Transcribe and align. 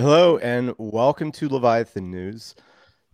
Hello 0.00 0.38
and 0.38 0.74
welcome 0.78 1.30
to 1.32 1.46
Leviathan 1.46 2.10
News. 2.10 2.54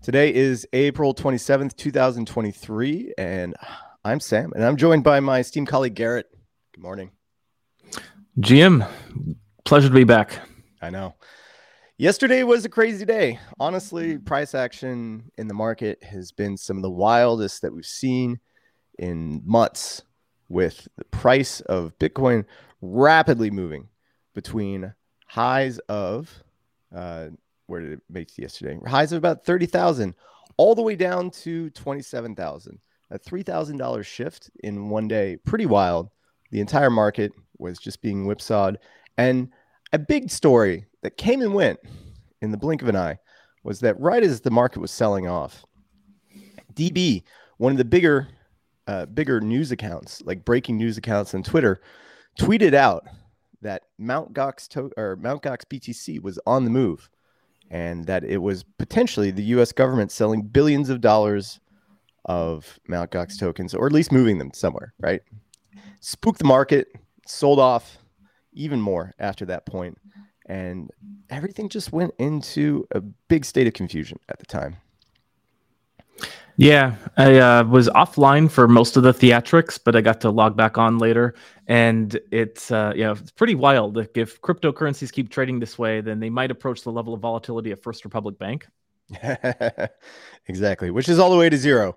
Today 0.02 0.32
is 0.32 0.68
April 0.72 1.12
27th, 1.12 1.76
2023, 1.76 3.12
and 3.18 3.56
I'm 4.04 4.20
Sam, 4.20 4.52
and 4.54 4.64
I'm 4.64 4.76
joined 4.76 5.02
by 5.02 5.18
my 5.18 5.40
esteemed 5.40 5.66
colleague 5.66 5.96
Gerrit. 5.96 6.26
Good 6.72 6.82
morning. 6.82 7.10
GM, 8.38 8.88
pleasure 9.64 9.88
to 9.88 9.94
be 9.94 10.04
back. 10.04 10.38
I 10.80 10.90
know. 10.90 11.16
Yesterday 11.98 12.44
was 12.44 12.64
a 12.64 12.68
crazy 12.68 13.04
day. 13.04 13.40
Honestly, 13.58 14.18
price 14.18 14.54
action 14.54 15.32
in 15.36 15.48
the 15.48 15.54
market 15.54 16.04
has 16.04 16.30
been 16.30 16.56
some 16.56 16.76
of 16.76 16.84
the 16.84 16.90
wildest 16.90 17.62
that 17.62 17.74
we've 17.74 17.84
seen 17.84 18.38
in 18.96 19.42
months, 19.44 20.04
with 20.48 20.86
the 20.96 21.04
price 21.06 21.60
of 21.62 21.98
Bitcoin 21.98 22.44
rapidly 22.80 23.50
moving 23.50 23.88
between 24.34 24.94
highs 25.26 25.80
of 25.88 26.44
uh, 26.96 27.28
where 27.66 27.80
did 27.80 27.92
it 27.92 28.00
make 28.08 28.36
yesterday? 28.38 28.78
Highs 28.86 29.12
of 29.12 29.18
about 29.18 29.44
30,000 29.44 30.14
all 30.56 30.74
the 30.74 30.82
way 30.82 30.96
down 30.96 31.30
to 31.30 31.70
27,000. 31.70 32.78
A 33.10 33.18
$3,000 33.18 34.04
shift 34.04 34.50
in 34.64 34.88
one 34.88 35.06
day. 35.06 35.36
Pretty 35.44 35.66
wild. 35.66 36.08
The 36.50 36.60
entire 36.60 36.90
market 36.90 37.32
was 37.58 37.78
just 37.78 38.02
being 38.02 38.24
whipsawed. 38.24 38.78
And 39.18 39.50
a 39.92 39.98
big 39.98 40.30
story 40.30 40.86
that 41.02 41.16
came 41.16 41.42
and 41.42 41.54
went 41.54 41.78
in 42.40 42.50
the 42.50 42.56
blink 42.56 42.82
of 42.82 42.88
an 42.88 42.96
eye 42.96 43.18
was 43.62 43.80
that 43.80 44.00
right 44.00 44.22
as 44.22 44.40
the 44.40 44.50
market 44.50 44.80
was 44.80 44.90
selling 44.90 45.28
off, 45.28 45.64
DB, 46.74 47.22
one 47.58 47.72
of 47.72 47.78
the 47.78 47.84
bigger, 47.84 48.28
uh, 48.86 49.06
bigger 49.06 49.40
news 49.40 49.70
accounts, 49.70 50.22
like 50.22 50.44
breaking 50.44 50.76
news 50.76 50.96
accounts 50.96 51.34
on 51.34 51.42
Twitter, 51.42 51.80
tweeted 52.38 52.74
out 52.74 53.06
that 53.62 53.82
Mount 53.98 54.32
Gox 54.34 54.68
to- 54.68 54.92
or 54.96 55.16
Mount 55.16 55.42
Gox 55.42 55.62
BTC 55.68 56.20
was 56.20 56.38
on 56.46 56.64
the 56.64 56.70
move, 56.70 57.10
and 57.70 58.06
that 58.06 58.24
it 58.24 58.38
was 58.38 58.64
potentially 58.78 59.30
the 59.30 59.42
U.S. 59.44 59.72
government 59.72 60.12
selling 60.12 60.42
billions 60.42 60.88
of 60.90 61.00
dollars 61.00 61.60
of 62.24 62.78
Mount 62.88 63.10
Gox 63.10 63.38
tokens, 63.38 63.74
or 63.74 63.86
at 63.86 63.92
least 63.92 64.12
moving 64.12 64.38
them 64.38 64.52
somewhere. 64.54 64.92
Right? 65.00 65.22
Spooked 66.00 66.38
the 66.38 66.44
market, 66.44 66.88
sold 67.26 67.58
off 67.58 67.98
even 68.52 68.80
more 68.80 69.14
after 69.18 69.44
that 69.46 69.66
point, 69.66 69.98
and 70.46 70.90
everything 71.30 71.68
just 71.68 71.92
went 71.92 72.14
into 72.18 72.86
a 72.92 73.00
big 73.00 73.44
state 73.44 73.66
of 73.66 73.72
confusion 73.74 74.18
at 74.28 74.38
the 74.38 74.46
time. 74.46 74.76
Yeah, 76.58 76.94
I 77.18 77.38
uh, 77.38 77.64
was 77.64 77.88
offline 77.90 78.50
for 78.50 78.66
most 78.66 78.96
of 78.96 79.02
the 79.02 79.12
theatrics, 79.12 79.78
but 79.82 79.94
I 79.94 80.00
got 80.00 80.22
to 80.22 80.30
log 80.30 80.56
back 80.56 80.78
on 80.78 80.98
later, 80.98 81.34
and 81.66 82.18
it's 82.32 82.70
uh, 82.70 82.94
yeah, 82.96 83.12
it's 83.12 83.30
pretty 83.30 83.54
wild. 83.54 83.96
Like 83.96 84.16
if 84.16 84.40
cryptocurrencies 84.40 85.12
keep 85.12 85.28
trading 85.28 85.60
this 85.60 85.78
way, 85.78 86.00
then 86.00 86.18
they 86.18 86.30
might 86.30 86.50
approach 86.50 86.82
the 86.82 86.90
level 86.90 87.12
of 87.12 87.20
volatility 87.20 87.72
of 87.72 87.82
First 87.82 88.04
Republic 88.04 88.38
Bank. 88.38 88.66
exactly, 90.48 90.90
which 90.90 91.10
is 91.10 91.18
all 91.18 91.30
the 91.30 91.36
way 91.36 91.50
to 91.50 91.58
zero. 91.58 91.94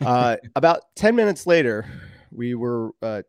Uh, 0.00 0.36
about 0.56 0.82
ten 0.96 1.14
minutes 1.14 1.46
later, 1.46 1.86
we 2.32 2.56
were 2.56 2.90
uh, 3.00 3.22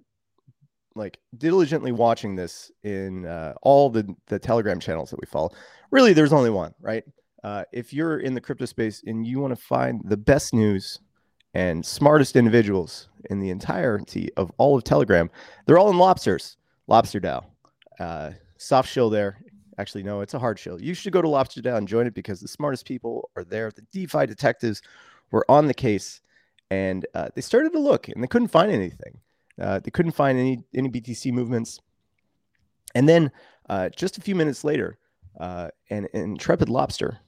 like 0.95 1.20
diligently 1.38 1.92
watching 1.92 2.36
this 2.36 2.72
in 2.81 3.27
uh, 3.27 3.53
all 3.61 3.92
the 3.92 4.16
the 4.25 4.39
Telegram 4.39 4.80
channels 4.80 5.11
that 5.11 5.20
we 5.20 5.27
follow. 5.27 5.52
Really, 5.92 6.14
there's 6.14 6.33
only 6.33 6.50
one, 6.50 6.73
right? 6.81 7.03
Uh, 7.43 7.63
if 7.71 7.93
you're 7.93 8.19
in 8.19 8.33
the 8.33 8.41
crypto 8.41 8.65
space 8.65 9.01
and 9.05 9.25
you 9.25 9.39
want 9.39 9.55
to 9.55 9.61
find 9.61 10.01
the 10.05 10.17
best 10.17 10.53
news 10.53 10.99
and 11.53 11.85
smartest 11.85 12.35
individuals 12.35 13.09
in 13.29 13.39
the 13.39 13.49
entirety 13.49 14.29
of 14.35 14.51
all 14.57 14.75
of 14.77 14.83
Telegram, 14.83 15.29
they're 15.65 15.77
all 15.77 15.89
in 15.89 15.97
Lobsters, 15.97 16.57
Lobster 16.87 17.19
DAO. 17.19 17.45
Uh, 17.99 18.31
soft 18.57 18.89
shill 18.89 19.09
there. 19.09 19.39
Actually, 19.77 20.03
no, 20.03 20.21
it's 20.21 20.33
a 20.33 20.39
hard 20.39 20.59
shill. 20.59 20.81
You 20.81 20.93
should 20.93 21.13
go 21.13 21.21
to 21.21 21.29
Lobster 21.29 21.61
DAO 21.61 21.77
and 21.77 21.87
join 21.87 22.05
it 22.05 22.13
because 22.13 22.41
the 22.41 22.47
smartest 22.47 22.85
people 22.85 23.29
are 23.37 23.45
there. 23.45 23.71
The 23.71 23.83
DeFi 23.93 24.25
detectives 24.25 24.81
were 25.31 25.45
on 25.49 25.67
the 25.67 25.73
case 25.73 26.21
and 26.69 27.05
uh, 27.15 27.30
they 27.33 27.41
started 27.41 27.71
to 27.73 27.80
look 27.80 28.09
and 28.09 28.21
they 28.21 28.27
couldn't 28.27 28.49
find 28.49 28.71
anything. 28.71 29.19
Uh, 29.59 29.80
they 29.80 29.91
couldn't 29.91 30.11
find 30.11 30.37
any 30.37 30.64
any 30.73 30.89
BTC 30.89 31.31
movements. 31.31 31.80
And 32.95 33.08
then 33.08 33.31
uh, 33.69 33.89
just 33.89 34.17
a 34.17 34.21
few 34.21 34.35
minutes 34.35 34.64
later, 34.64 34.97
uh, 35.39 35.69
an 35.89 36.08
intrepid 36.14 36.69
lobster 36.69 37.19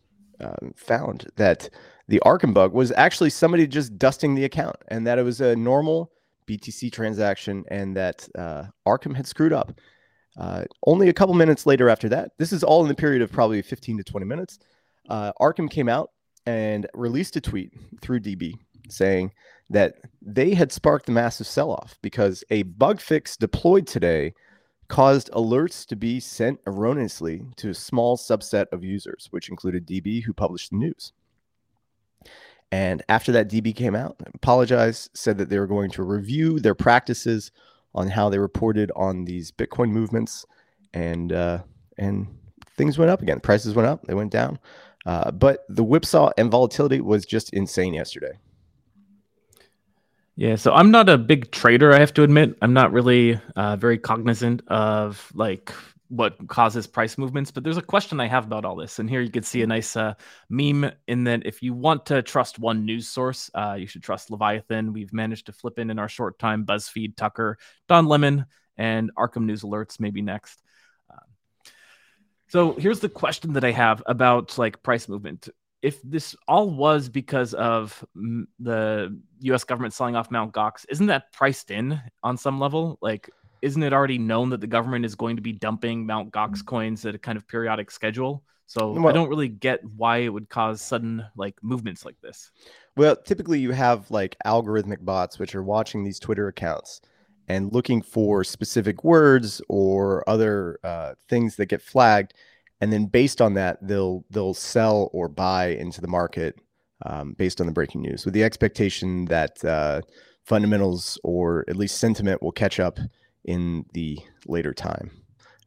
um, 0.41 0.73
found 0.75 1.27
that 1.35 1.69
the 2.07 2.21
Arkham 2.25 2.53
bug 2.53 2.73
was 2.73 2.91
actually 2.91 3.29
somebody 3.29 3.67
just 3.67 3.97
dusting 3.97 4.35
the 4.35 4.45
account, 4.45 4.75
and 4.87 5.05
that 5.07 5.19
it 5.19 5.23
was 5.23 5.41
a 5.41 5.55
normal 5.55 6.11
BTC 6.47 6.91
transaction, 6.91 7.63
and 7.69 7.95
that 7.95 8.27
uh, 8.37 8.65
Arkham 8.87 9.15
had 9.15 9.27
screwed 9.27 9.53
up. 9.53 9.79
Uh, 10.37 10.63
only 10.87 11.09
a 11.09 11.13
couple 11.13 11.35
minutes 11.35 11.65
later 11.65 11.89
after 11.89 12.09
that, 12.09 12.31
this 12.37 12.53
is 12.53 12.63
all 12.63 12.81
in 12.81 12.87
the 12.87 12.95
period 12.95 13.21
of 13.21 13.31
probably 13.31 13.61
15 13.61 13.97
to 13.97 14.03
20 14.03 14.25
minutes. 14.25 14.59
Uh, 15.09 15.31
Arkham 15.41 15.69
came 15.69 15.89
out 15.89 16.11
and 16.45 16.87
released 16.93 17.35
a 17.35 17.41
tweet 17.41 17.73
through 18.01 18.19
DB 18.19 18.53
saying 18.89 19.31
that 19.69 19.95
they 20.21 20.53
had 20.53 20.71
sparked 20.71 21.05
the 21.05 21.11
massive 21.11 21.47
sell 21.47 21.71
off 21.71 21.97
because 22.01 22.43
a 22.49 22.63
bug 22.63 22.99
fix 22.99 23.37
deployed 23.37 23.87
today 23.87 24.33
caused 24.91 25.31
alerts 25.31 25.85
to 25.87 25.95
be 25.95 26.19
sent 26.19 26.59
erroneously 26.67 27.45
to 27.55 27.69
a 27.69 27.73
small 27.73 28.17
subset 28.17 28.65
of 28.73 28.83
users, 28.83 29.29
which 29.31 29.47
included 29.47 29.87
DB, 29.87 30.21
who 30.21 30.33
published 30.33 30.69
the 30.69 30.75
news. 30.75 31.13
And 32.73 33.01
after 33.07 33.31
that, 33.31 33.49
DB 33.49 33.73
came 33.73 33.95
out, 33.95 34.17
apologized, 34.33 35.11
said 35.13 35.37
that 35.37 35.47
they 35.47 35.59
were 35.59 35.67
going 35.67 35.91
to 35.91 36.03
review 36.03 36.59
their 36.59 36.75
practices 36.75 37.53
on 37.95 38.09
how 38.09 38.27
they 38.27 38.37
reported 38.37 38.91
on 38.93 39.23
these 39.23 39.49
Bitcoin 39.49 39.91
movements, 39.91 40.45
and 40.93 41.31
uh, 41.31 41.59
and 41.97 42.27
things 42.75 42.97
went 42.97 43.11
up 43.11 43.21
again. 43.21 43.39
Prices 43.39 43.73
went 43.73 43.87
up, 43.87 44.03
they 44.07 44.13
went 44.13 44.31
down, 44.31 44.59
uh, 45.05 45.31
but 45.31 45.63
the 45.69 45.85
whipsaw 45.85 46.31
and 46.37 46.51
volatility 46.51 46.99
was 46.99 47.25
just 47.25 47.53
insane 47.53 47.93
yesterday. 47.93 48.37
Yeah, 50.41 50.55
so 50.55 50.73
I'm 50.73 50.89
not 50.89 51.07
a 51.07 51.19
big 51.19 51.51
trader. 51.51 51.93
I 51.93 51.99
have 51.99 52.15
to 52.15 52.23
admit, 52.23 52.57
I'm 52.63 52.73
not 52.73 52.91
really 52.91 53.39
uh, 53.55 53.75
very 53.75 53.99
cognizant 53.99 54.63
of 54.69 55.31
like 55.35 55.71
what 56.07 56.47
causes 56.47 56.87
price 56.87 57.15
movements. 57.15 57.51
But 57.51 57.63
there's 57.63 57.77
a 57.77 57.81
question 57.83 58.19
I 58.19 58.27
have 58.27 58.45
about 58.45 58.65
all 58.65 58.75
this, 58.75 58.97
and 58.97 59.07
here 59.07 59.21
you 59.21 59.29
can 59.29 59.43
see 59.43 59.61
a 59.61 59.67
nice 59.67 59.95
uh, 59.95 60.15
meme 60.49 60.91
in 61.07 61.25
that 61.25 61.45
if 61.45 61.61
you 61.61 61.75
want 61.75 62.07
to 62.07 62.23
trust 62.23 62.57
one 62.57 62.85
news 62.85 63.07
source, 63.07 63.51
uh, 63.53 63.75
you 63.77 63.85
should 63.85 64.01
trust 64.01 64.31
Leviathan. 64.31 64.93
We've 64.93 65.13
managed 65.13 65.45
to 65.45 65.51
flip 65.51 65.77
in 65.77 65.91
in 65.91 65.99
our 65.99 66.09
short 66.09 66.39
time 66.39 66.65
BuzzFeed, 66.65 67.15
Tucker, 67.15 67.59
Don 67.87 68.07
Lemon, 68.07 68.45
and 68.77 69.11
Arkham 69.15 69.45
News 69.45 69.61
Alerts 69.61 69.99
maybe 69.99 70.23
next. 70.23 70.59
Um, 71.11 71.19
so 72.47 72.73
here's 72.73 72.99
the 72.99 73.09
question 73.09 73.53
that 73.53 73.63
I 73.63 73.73
have 73.73 74.01
about 74.07 74.57
like 74.57 74.81
price 74.81 75.07
movement 75.07 75.49
if 75.81 76.01
this 76.03 76.35
all 76.47 76.69
was 76.69 77.09
because 77.09 77.53
of 77.53 78.03
the 78.15 79.19
U.S. 79.41 79.63
government 79.63 79.93
selling 79.93 80.15
off 80.15 80.29
Mount 80.29 80.53
Gox, 80.53 80.85
isn't 80.89 81.07
that 81.07 81.31
priced 81.33 81.71
in 81.71 81.99
on 82.23 82.37
some 82.37 82.59
level? 82.59 82.99
Like, 83.01 83.29
isn't 83.61 83.81
it 83.81 83.93
already 83.93 84.17
known 84.17 84.49
that 84.49 84.61
the 84.61 84.67
government 84.67 85.05
is 85.05 85.15
going 85.15 85.35
to 85.35 85.41
be 85.41 85.53
dumping 85.53 86.05
Mount 86.05 86.31
Gox 86.31 86.59
mm. 86.59 86.65
coins 86.65 87.05
at 87.05 87.15
a 87.15 87.19
kind 87.19 87.37
of 87.37 87.47
periodic 87.47 87.91
schedule? 87.91 88.43
So 88.67 88.93
well, 88.93 89.09
I 89.09 89.11
don't 89.11 89.27
really 89.27 89.49
get 89.49 89.83
why 89.83 90.19
it 90.19 90.29
would 90.29 90.47
cause 90.47 90.81
sudden 90.81 91.25
like 91.35 91.55
movements 91.61 92.05
like 92.05 92.15
this. 92.21 92.51
Well, 92.95 93.17
typically 93.17 93.59
you 93.59 93.71
have 93.71 94.09
like 94.09 94.37
algorithmic 94.45 95.03
bots 95.03 95.39
which 95.39 95.55
are 95.55 95.63
watching 95.63 96.05
these 96.05 96.19
Twitter 96.19 96.47
accounts 96.47 97.01
and 97.49 97.73
looking 97.73 98.01
for 98.01 98.45
specific 98.45 99.03
words 99.03 99.61
or 99.67 100.23
other 100.29 100.79
uh, 100.85 101.15
things 101.27 101.57
that 101.57 101.65
get 101.65 101.81
flagged 101.81 102.33
and 102.81 102.91
then 102.91 103.05
based 103.05 103.41
on 103.41 103.53
that 103.53 103.77
they'll 103.81 104.25
they'll 104.31 104.53
sell 104.53 105.09
or 105.13 105.29
buy 105.29 105.67
into 105.67 106.01
the 106.01 106.07
market 106.07 106.59
um, 107.05 107.33
based 107.33 107.61
on 107.61 107.67
the 107.67 107.73
breaking 107.73 108.01
news 108.01 108.25
with 108.25 108.33
the 108.33 108.43
expectation 108.43 109.25
that 109.25 109.63
uh, 109.63 110.01
fundamentals 110.43 111.19
or 111.23 111.63
at 111.69 111.77
least 111.77 111.99
sentiment 111.99 112.41
will 112.41 112.51
catch 112.51 112.79
up 112.79 112.99
in 113.45 113.85
the 113.93 114.19
later 114.45 114.73
time. 114.73 115.09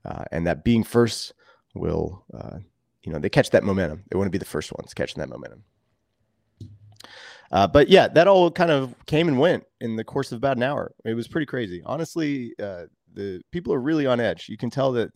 Uh, 0.04 0.24
and 0.32 0.46
that 0.46 0.64
being 0.64 0.84
first 0.84 1.32
will 1.74 2.24
uh, 2.34 2.58
you 3.04 3.12
know 3.12 3.18
they 3.18 3.30
catch 3.30 3.50
that 3.50 3.64
momentum. 3.64 4.02
They 4.10 4.16
want 4.16 4.26
to 4.26 4.32
be 4.32 4.38
the 4.38 4.44
first 4.44 4.72
ones 4.72 4.92
catching 4.92 5.20
that 5.20 5.28
momentum. 5.28 5.64
Uh, 7.52 7.68
but 7.68 7.88
yeah 7.88 8.08
that 8.08 8.26
all 8.26 8.50
kind 8.50 8.70
of 8.70 8.94
came 9.06 9.28
and 9.28 9.38
went 9.38 9.64
in 9.80 9.94
the 9.94 10.04
course 10.04 10.32
of 10.32 10.38
about 10.38 10.56
an 10.56 10.64
hour. 10.64 10.92
It 11.04 11.14
was 11.14 11.28
pretty 11.28 11.46
crazy. 11.46 11.80
Honestly 11.86 12.54
uh, 12.60 12.86
the 13.12 13.40
people 13.52 13.72
are 13.72 13.80
really 13.80 14.06
on 14.06 14.18
edge. 14.18 14.48
You 14.48 14.56
can 14.56 14.70
tell 14.70 14.90
that 14.92 15.12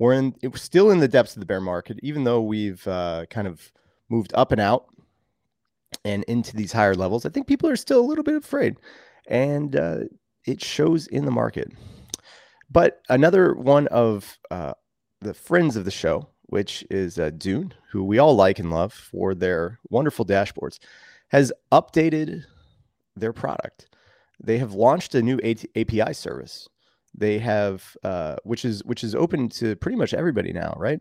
we're 0.00 0.14
in 0.14 0.34
it 0.42 0.56
still 0.56 0.90
in 0.90 0.98
the 0.98 1.06
depths 1.06 1.36
of 1.36 1.40
the 1.40 1.46
bear 1.46 1.60
market, 1.60 2.00
even 2.02 2.24
though 2.24 2.40
we've 2.40 2.84
uh, 2.88 3.26
kind 3.28 3.46
of 3.46 3.70
moved 4.08 4.32
up 4.34 4.50
and 4.50 4.60
out 4.60 4.86
and 6.06 6.24
into 6.24 6.56
these 6.56 6.72
higher 6.72 6.94
levels. 6.94 7.26
I 7.26 7.28
think 7.28 7.46
people 7.46 7.68
are 7.68 7.76
still 7.76 8.00
a 8.00 8.08
little 8.08 8.24
bit 8.24 8.34
afraid, 8.34 8.78
and 9.28 9.76
uh, 9.76 9.98
it 10.46 10.64
shows 10.64 11.06
in 11.08 11.26
the 11.26 11.30
market. 11.30 11.70
But 12.70 13.02
another 13.10 13.54
one 13.54 13.88
of 13.88 14.38
uh, 14.50 14.72
the 15.20 15.34
friends 15.34 15.76
of 15.76 15.84
the 15.84 15.90
show, 15.90 16.26
which 16.46 16.82
is 16.88 17.18
uh, 17.18 17.28
Dune, 17.36 17.74
who 17.90 18.02
we 18.02 18.18
all 18.18 18.34
like 18.34 18.58
and 18.58 18.70
love 18.70 18.94
for 18.94 19.34
their 19.34 19.80
wonderful 19.90 20.24
dashboards, 20.24 20.78
has 21.28 21.52
updated 21.72 22.44
their 23.16 23.34
product. 23.34 23.88
They 24.42 24.56
have 24.56 24.72
launched 24.72 25.14
a 25.14 25.20
new 25.20 25.38
API 25.76 26.14
service 26.14 26.70
they 27.14 27.38
have 27.38 27.96
uh, 28.04 28.36
which 28.44 28.64
is 28.64 28.84
which 28.84 29.04
is 29.04 29.14
open 29.14 29.48
to 29.50 29.76
pretty 29.76 29.96
much 29.96 30.14
everybody 30.14 30.52
now, 30.52 30.74
right? 30.76 31.00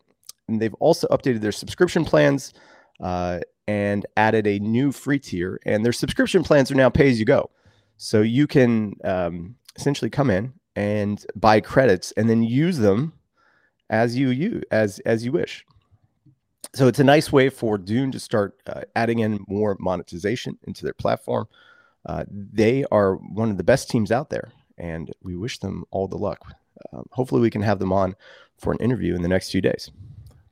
and 0.49 0.61
they've 0.61 0.73
also 0.75 1.07
updated 1.07 1.41
their 1.41 1.51
subscription 1.51 2.03
plans 2.03 2.53
uh, 2.99 3.39
and 3.67 4.05
added 4.17 4.47
a 4.47 4.59
new 4.59 4.91
free 4.91 5.19
tier. 5.19 5.59
And 5.65 5.85
their 5.85 5.93
subscription 5.93 6.43
plans 6.43 6.71
are 6.71 6.75
now 6.75 6.89
pay 6.89 7.09
as 7.09 7.19
you 7.19 7.25
go. 7.25 7.49
So 7.97 8.21
you 8.21 8.47
can 8.47 8.95
um, 9.03 9.55
essentially 9.75 10.09
come 10.09 10.29
in 10.29 10.53
and 10.75 11.23
buy 11.35 11.61
credits 11.61 12.11
and 12.13 12.29
then 12.29 12.43
use 12.43 12.79
them 12.79 13.13
as 13.89 14.15
you 14.15 14.29
use 14.29 14.63
as 14.71 14.99
as 14.99 15.25
you 15.25 15.31
wish. 15.31 15.65
So 16.75 16.87
it's 16.87 16.99
a 16.99 17.03
nice 17.03 17.31
way 17.31 17.49
for 17.49 17.77
Dune 17.77 18.11
to 18.11 18.19
start 18.19 18.61
uh, 18.67 18.81
adding 18.95 19.19
in 19.19 19.43
more 19.47 19.75
monetization 19.79 20.57
into 20.63 20.83
their 20.83 20.93
platform. 20.93 21.47
Uh, 22.05 22.25
they 22.29 22.85
are 22.91 23.15
one 23.15 23.49
of 23.49 23.57
the 23.57 23.63
best 23.63 23.89
teams 23.89 24.11
out 24.11 24.29
there, 24.29 24.51
and 24.79 25.11
we 25.21 25.35
wish 25.35 25.59
them 25.59 25.85
all 25.91 26.07
the 26.07 26.17
luck. 26.17 26.39
Um, 26.93 27.05
hopefully, 27.11 27.41
we 27.41 27.49
can 27.49 27.61
have 27.61 27.79
them 27.79 27.93
on 27.93 28.15
for 28.57 28.71
an 28.71 28.79
interview 28.79 29.15
in 29.15 29.21
the 29.21 29.27
next 29.27 29.51
few 29.51 29.61
days. 29.61 29.91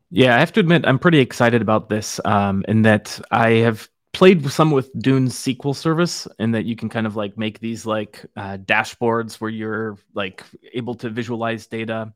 Yeah, 0.09 0.35
I 0.35 0.39
have 0.39 0.53
to 0.53 0.59
admit, 0.59 0.85
I'm 0.85 0.99
pretty 0.99 1.19
excited 1.19 1.61
about 1.61 1.89
this. 1.89 2.19
Um, 2.23 2.63
in 2.67 2.83
that 2.83 3.19
I 3.31 3.49
have 3.51 3.89
played 4.13 4.49
some 4.49 4.71
with 4.71 4.89
Dune's 4.99 5.35
SQL 5.35 5.75
service, 5.75 6.27
and 6.39 6.55
that 6.55 6.65
you 6.65 6.75
can 6.75 6.89
kind 6.89 7.05
of 7.05 7.15
like 7.15 7.37
make 7.37 7.59
these 7.59 7.85
like 7.85 8.25
uh, 8.35 8.57
dashboards 8.57 9.35
where 9.35 9.51
you're 9.51 9.97
like 10.13 10.43
able 10.73 10.95
to 10.95 11.09
visualize 11.09 11.67
data. 11.67 12.13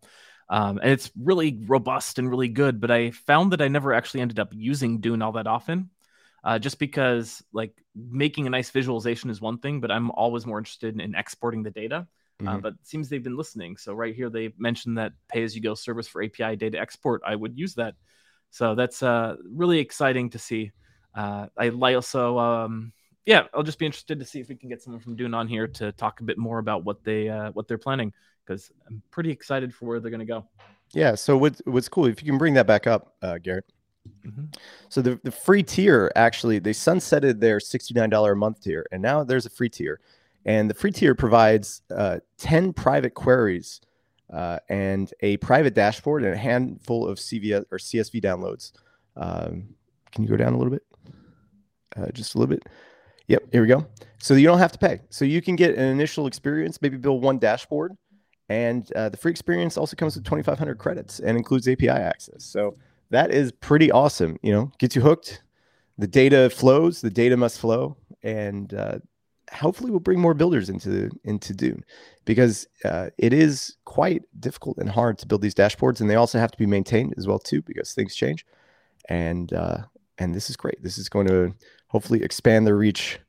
Um, 0.50 0.80
and 0.80 0.92
it's 0.92 1.12
really 1.18 1.60
robust 1.66 2.20
and 2.20 2.30
really 2.30 2.50
good. 2.50 2.82
But 2.82 2.92
I 2.92 3.12
found 3.12 3.54
that 3.54 3.62
I 3.62 3.68
never 3.68 3.94
actually 3.94 4.22
ended 4.22 4.40
up 4.40 4.54
using 4.54 5.00
Dune 5.00 5.22
all 5.22 5.34
that 5.34 5.48
often, 5.48 5.90
uh, 6.44 6.60
just 6.60 6.80
because 6.80 7.44
like 7.54 7.74
making 7.96 8.48
a 8.48 8.50
nice 8.50 8.70
visualization 8.70 9.30
is 9.30 9.42
one 9.42 9.60
thing, 9.60 9.80
but 9.80 9.92
I'm 9.92 10.12
always 10.12 10.46
more 10.46 10.58
interested 10.58 10.94
in, 10.94 11.02
in 11.02 11.16
exporting 11.16 11.64
the 11.64 11.72
data. 11.72 12.08
Uh, 12.40 12.44
mm-hmm. 12.44 12.48
Uh, 12.48 12.58
but 12.58 12.74
seems 12.82 13.10
they've 13.10 13.24
been 13.24 13.38
listening. 13.38 13.78
So 13.78 13.94
right 13.94 14.16
here 14.16 14.30
they 14.30 14.54
mentioned 14.58 14.98
that 14.98 15.14
pay 15.28 15.44
as 15.44 15.56
you 15.56 15.62
go 15.62 15.76
service 15.76 16.08
for 16.08 16.24
API 16.24 16.56
data 16.56 16.80
export. 16.80 17.22
I 17.26 17.36
would 17.36 17.58
use 17.58 17.76
that. 17.76 17.94
So 18.50 18.76
that's 18.76 19.04
uh, 19.04 19.36
really 19.48 19.80
exciting 19.80 20.32
to 20.32 20.40
see. 20.40 20.72
Uh, 21.14 21.48
I 21.58 21.70
also, 21.94 22.40
um, 22.40 22.94
yeah, 23.26 23.44
I'll 23.54 23.64
just 23.64 23.80
be 23.80 23.86
interested 23.86 24.20
to 24.20 24.26
see 24.26 24.40
if 24.40 24.50
we 24.50 24.56
can 24.56 24.70
get 24.70 24.82
someone 24.82 25.02
from 25.02 25.16
Dune 25.16 25.34
on 25.34 25.48
here 25.48 25.68
to 25.68 25.92
talk 25.92 26.20
a 26.22 26.24
bit 26.24 26.38
more 26.38 26.58
about 26.58 26.84
what 26.84 27.04
they 27.04 27.30
uh, 27.30 27.52
what 27.52 27.68
they're 27.68 27.78
planning 27.78 28.12
because 28.46 28.72
I'm 28.88 29.02
pretty 29.12 29.30
excited 29.30 29.74
for 29.74 29.86
where 29.86 30.00
they're 30.00 30.12
going 30.12 30.20
to 30.20 30.26
go. 30.26 30.48
Yeah. 30.94 31.16
So 31.16 31.38
what's 31.38 31.62
what's 31.66 31.88
cool 31.88 32.08
if 32.08 32.22
you 32.22 32.30
can 32.30 32.38
bring 32.38 32.56
that 32.56 32.68
back 32.68 32.88
up, 32.88 33.16
uh, 33.22 33.38
Gerrit. 33.42 33.64
Mm-hmm. 34.26 34.46
So 34.90 35.02
the, 35.02 35.20
the 35.24 35.32
free 35.32 35.64
tier 35.64 36.12
actually 36.16 36.60
they 36.60 36.72
sunsetted 36.72 37.40
their 37.40 37.60
$69 37.60 38.32
a 38.32 38.36
month 38.36 38.62
tier 38.62 38.86
and 38.92 39.02
now 39.02 39.24
there's 39.24 39.46
a 39.46 39.50
free 39.50 39.70
tier 39.70 40.00
and 40.46 40.70
the 40.70 40.74
free 40.74 40.92
tier 40.92 41.14
provides 41.14 41.82
uh, 41.96 42.20
10 42.38 42.74
private 42.74 43.14
queries 43.14 43.82
uh, 44.32 44.60
and 44.70 45.14
a 45.22 45.38
private 45.38 45.74
dashboard 45.74 46.24
and 46.24 46.34
a 46.34 46.38
handful 46.38 47.08
of 47.08 47.18
CVS 47.20 47.66
or 47.72 47.78
CSV 47.78 48.22
downloads. 48.22 48.72
Um, 49.16 49.76
can 50.12 50.24
you 50.24 50.30
go 50.30 50.38
down 50.38 50.54
a 50.54 50.58
little 50.58 50.72
bit? 50.72 50.84
Uh, 51.96 52.12
just 52.12 52.36
a 52.36 52.38
little 52.38 52.54
bit. 52.54 52.64
Yep, 53.28 53.44
here 53.52 53.62
we 53.62 53.68
go. 53.68 53.86
So 54.20 54.34
you 54.34 54.48
don't 54.48 54.58
have 54.58 54.72
to 54.72 54.80
pay. 54.80 55.02
So 55.10 55.26
you 55.26 55.42
can 55.42 55.56
get 55.56 55.76
an 55.76 55.84
initial 55.86 56.28
experience, 56.28 56.82
maybe 56.82 56.98
build 56.98 57.22
one 57.22 57.40
dashboard, 57.40 57.96
and 58.50 58.92
uh, 58.94 59.10
the 59.10 59.18
free 59.18 59.32
experience 59.32 59.78
also 59.78 59.96
comes 59.96 60.16
with 60.16 60.26
2,500 60.26 60.78
credits 60.78 61.20
and 61.20 61.38
includes 61.38 61.68
API 61.68 61.90
access. 61.90 62.44
So 62.44 62.76
that 63.12 63.32
is 63.32 63.52
pretty 63.52 63.92
awesome. 63.92 64.38
You 64.42 64.52
know, 64.52 64.72
gets 64.80 64.96
you 64.96 65.02
hooked. 65.02 65.44
The 65.98 66.08
data 66.08 66.50
flows. 66.50 67.02
The 67.02 67.10
data 67.10 67.38
must 67.38 67.60
flow, 67.60 67.96
and 68.24 68.74
uh, 68.74 69.00
hopefully 69.54 69.92
we'll 69.92 70.00
bring 70.00 70.20
more 70.20 70.34
builders 70.34 70.70
into 70.70 71.12
into 71.24 71.54
Dune 71.54 71.84
because 72.26 72.68
uh, 72.86 73.10
it 73.18 73.34
is 73.34 73.76
quite 73.86 74.24
difficult 74.40 74.78
and 74.78 74.90
hard 74.90 75.18
to 75.20 75.28
build 75.28 75.42
these 75.42 75.56
dashboards, 75.56 76.02
and 76.02 76.10
they 76.10 76.16
also 76.16 76.40
have 76.40 76.52
to 76.52 76.58
be 76.58 76.66
maintained 76.66 77.14
as 77.18 77.28
well 77.28 77.40
too 77.40 77.62
because 77.62 77.94
things 77.94 78.16
change. 78.16 78.46
And 79.10 79.54
uh, 79.54 79.80
and 80.18 80.34
this 80.34 80.50
is 80.50 80.56
great. 80.56 80.82
This 80.82 80.98
is 80.98 81.10
going 81.10 81.28
to 81.28 81.54
hopefully 81.88 82.24
expand 82.24 82.66
the 82.66 82.74
reach. 82.74 83.20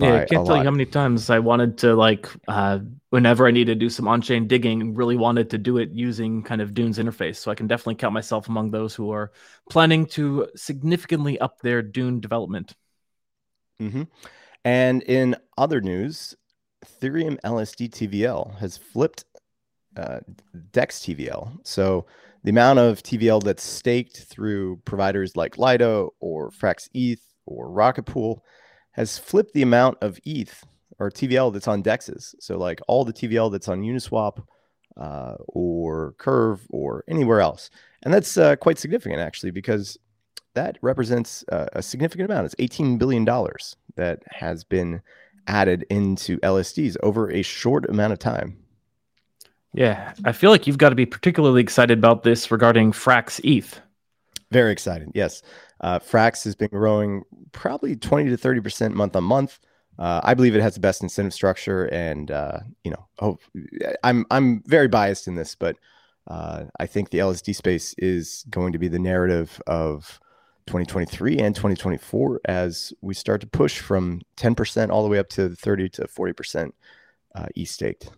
Yeah, 0.00 0.14
I 0.14 0.24
can't 0.26 0.46
tell 0.46 0.56
you 0.58 0.64
how 0.64 0.70
many 0.70 0.86
times 0.86 1.30
I 1.30 1.38
wanted 1.38 1.78
to 1.78 1.94
like 1.94 2.28
uh, 2.48 2.80
whenever 3.10 3.46
I 3.46 3.50
need 3.50 3.66
to 3.66 3.74
do 3.74 3.88
some 3.88 4.06
on-chain 4.08 4.46
digging, 4.46 4.94
really 4.94 5.16
wanted 5.16 5.50
to 5.50 5.58
do 5.58 5.78
it 5.78 5.90
using 5.90 6.42
kind 6.42 6.60
of 6.60 6.74
Dune's 6.74 6.98
interface. 6.98 7.36
So 7.36 7.50
I 7.50 7.54
can 7.54 7.66
definitely 7.66 7.94
count 7.94 8.12
myself 8.12 8.48
among 8.48 8.70
those 8.70 8.94
who 8.94 9.10
are 9.10 9.32
planning 9.70 10.06
to 10.06 10.48
significantly 10.54 11.38
up 11.38 11.60
their 11.60 11.82
Dune 11.82 12.20
development. 12.20 12.74
Mm-hmm. 13.80 14.02
And 14.64 15.02
in 15.04 15.36
other 15.56 15.80
news, 15.80 16.34
Ethereum 16.84 17.40
LSD 17.42 17.90
TVL 17.90 18.58
has 18.58 18.76
flipped 18.76 19.24
uh, 19.96 20.20
Dex 20.72 21.00
TVL. 21.00 21.58
So 21.64 22.06
the 22.44 22.50
amount 22.50 22.78
of 22.78 23.02
TVL 23.02 23.42
that's 23.42 23.64
staked 23.64 24.18
through 24.24 24.76
providers 24.84 25.36
like 25.36 25.58
Lido 25.58 26.14
or 26.20 26.50
Frax 26.50 26.88
ETH 26.94 27.22
or 27.46 27.70
Rocket 27.70 28.04
Pool 28.04 28.44
has 28.96 29.18
flipped 29.18 29.52
the 29.52 29.62
amount 29.62 29.98
of 30.00 30.18
ETH 30.24 30.64
or 30.98 31.10
TVL 31.10 31.52
that's 31.52 31.68
on 31.68 31.82
DEXs. 31.82 32.34
So 32.40 32.58
like 32.58 32.80
all 32.88 33.04
the 33.04 33.12
TVL 33.12 33.52
that's 33.52 33.68
on 33.68 33.82
Uniswap 33.82 34.42
uh, 34.96 35.34
or 35.48 36.14
Curve 36.18 36.66
or 36.70 37.04
anywhere 37.06 37.42
else. 37.42 37.70
And 38.02 38.12
that's 38.12 38.38
uh, 38.38 38.56
quite 38.56 38.78
significant 38.78 39.20
actually 39.20 39.50
because 39.50 39.98
that 40.54 40.78
represents 40.80 41.44
uh, 41.52 41.66
a 41.74 41.82
significant 41.82 42.30
amount. 42.30 42.46
It's 42.46 42.76
$18 42.78 42.98
billion 42.98 43.26
that 43.96 44.22
has 44.30 44.64
been 44.64 45.02
added 45.46 45.84
into 45.90 46.38
LSDs 46.38 46.96
over 47.02 47.30
a 47.30 47.42
short 47.42 47.88
amount 47.90 48.14
of 48.14 48.18
time. 48.18 48.56
Yeah, 49.74 50.14
I 50.24 50.32
feel 50.32 50.50
like 50.50 50.66
you've 50.66 50.78
got 50.78 50.88
to 50.88 50.94
be 50.94 51.04
particularly 51.04 51.60
excited 51.60 51.98
about 51.98 52.22
this 52.22 52.50
regarding 52.50 52.92
Frax 52.92 53.40
ETH. 53.44 53.78
Very 54.50 54.72
excited, 54.72 55.10
yes. 55.14 55.42
Uh, 55.80 55.98
Frax 55.98 56.44
has 56.44 56.54
been 56.54 56.68
growing 56.68 57.22
probably 57.52 57.96
20 57.96 58.30
to 58.30 58.36
30% 58.36 58.92
month 58.92 59.14
on 59.16 59.24
month. 59.24 59.58
Uh, 59.98 60.20
I 60.22 60.34
believe 60.34 60.54
it 60.54 60.62
has 60.62 60.74
the 60.74 60.80
best 60.80 61.02
incentive 61.02 61.32
structure, 61.32 61.86
and 61.86 62.30
uh, 62.30 62.58
you 62.84 62.90
know, 62.90 63.08
oh, 63.20 63.38
I'm 64.04 64.26
I'm 64.30 64.62
very 64.66 64.88
biased 64.88 65.26
in 65.26 65.36
this, 65.36 65.54
but 65.54 65.76
uh, 66.26 66.64
I 66.78 66.86
think 66.86 67.10
the 67.10 67.18
LSD 67.18 67.54
space 67.54 67.94
is 67.96 68.44
going 68.50 68.72
to 68.72 68.78
be 68.78 68.88
the 68.88 68.98
narrative 68.98 69.60
of 69.66 70.20
2023 70.66 71.38
and 71.38 71.54
2024 71.54 72.40
as 72.46 72.92
we 73.00 73.14
start 73.14 73.40
to 73.40 73.46
push 73.46 73.78
from 73.78 74.20
10% 74.36 74.90
all 74.90 75.02
the 75.02 75.08
way 75.08 75.18
up 75.18 75.28
to 75.30 75.54
30 75.54 75.88
to 75.90 76.02
40% 76.08 76.72
uh, 77.36 77.46
e 77.54 77.64
staked. 77.64 78.10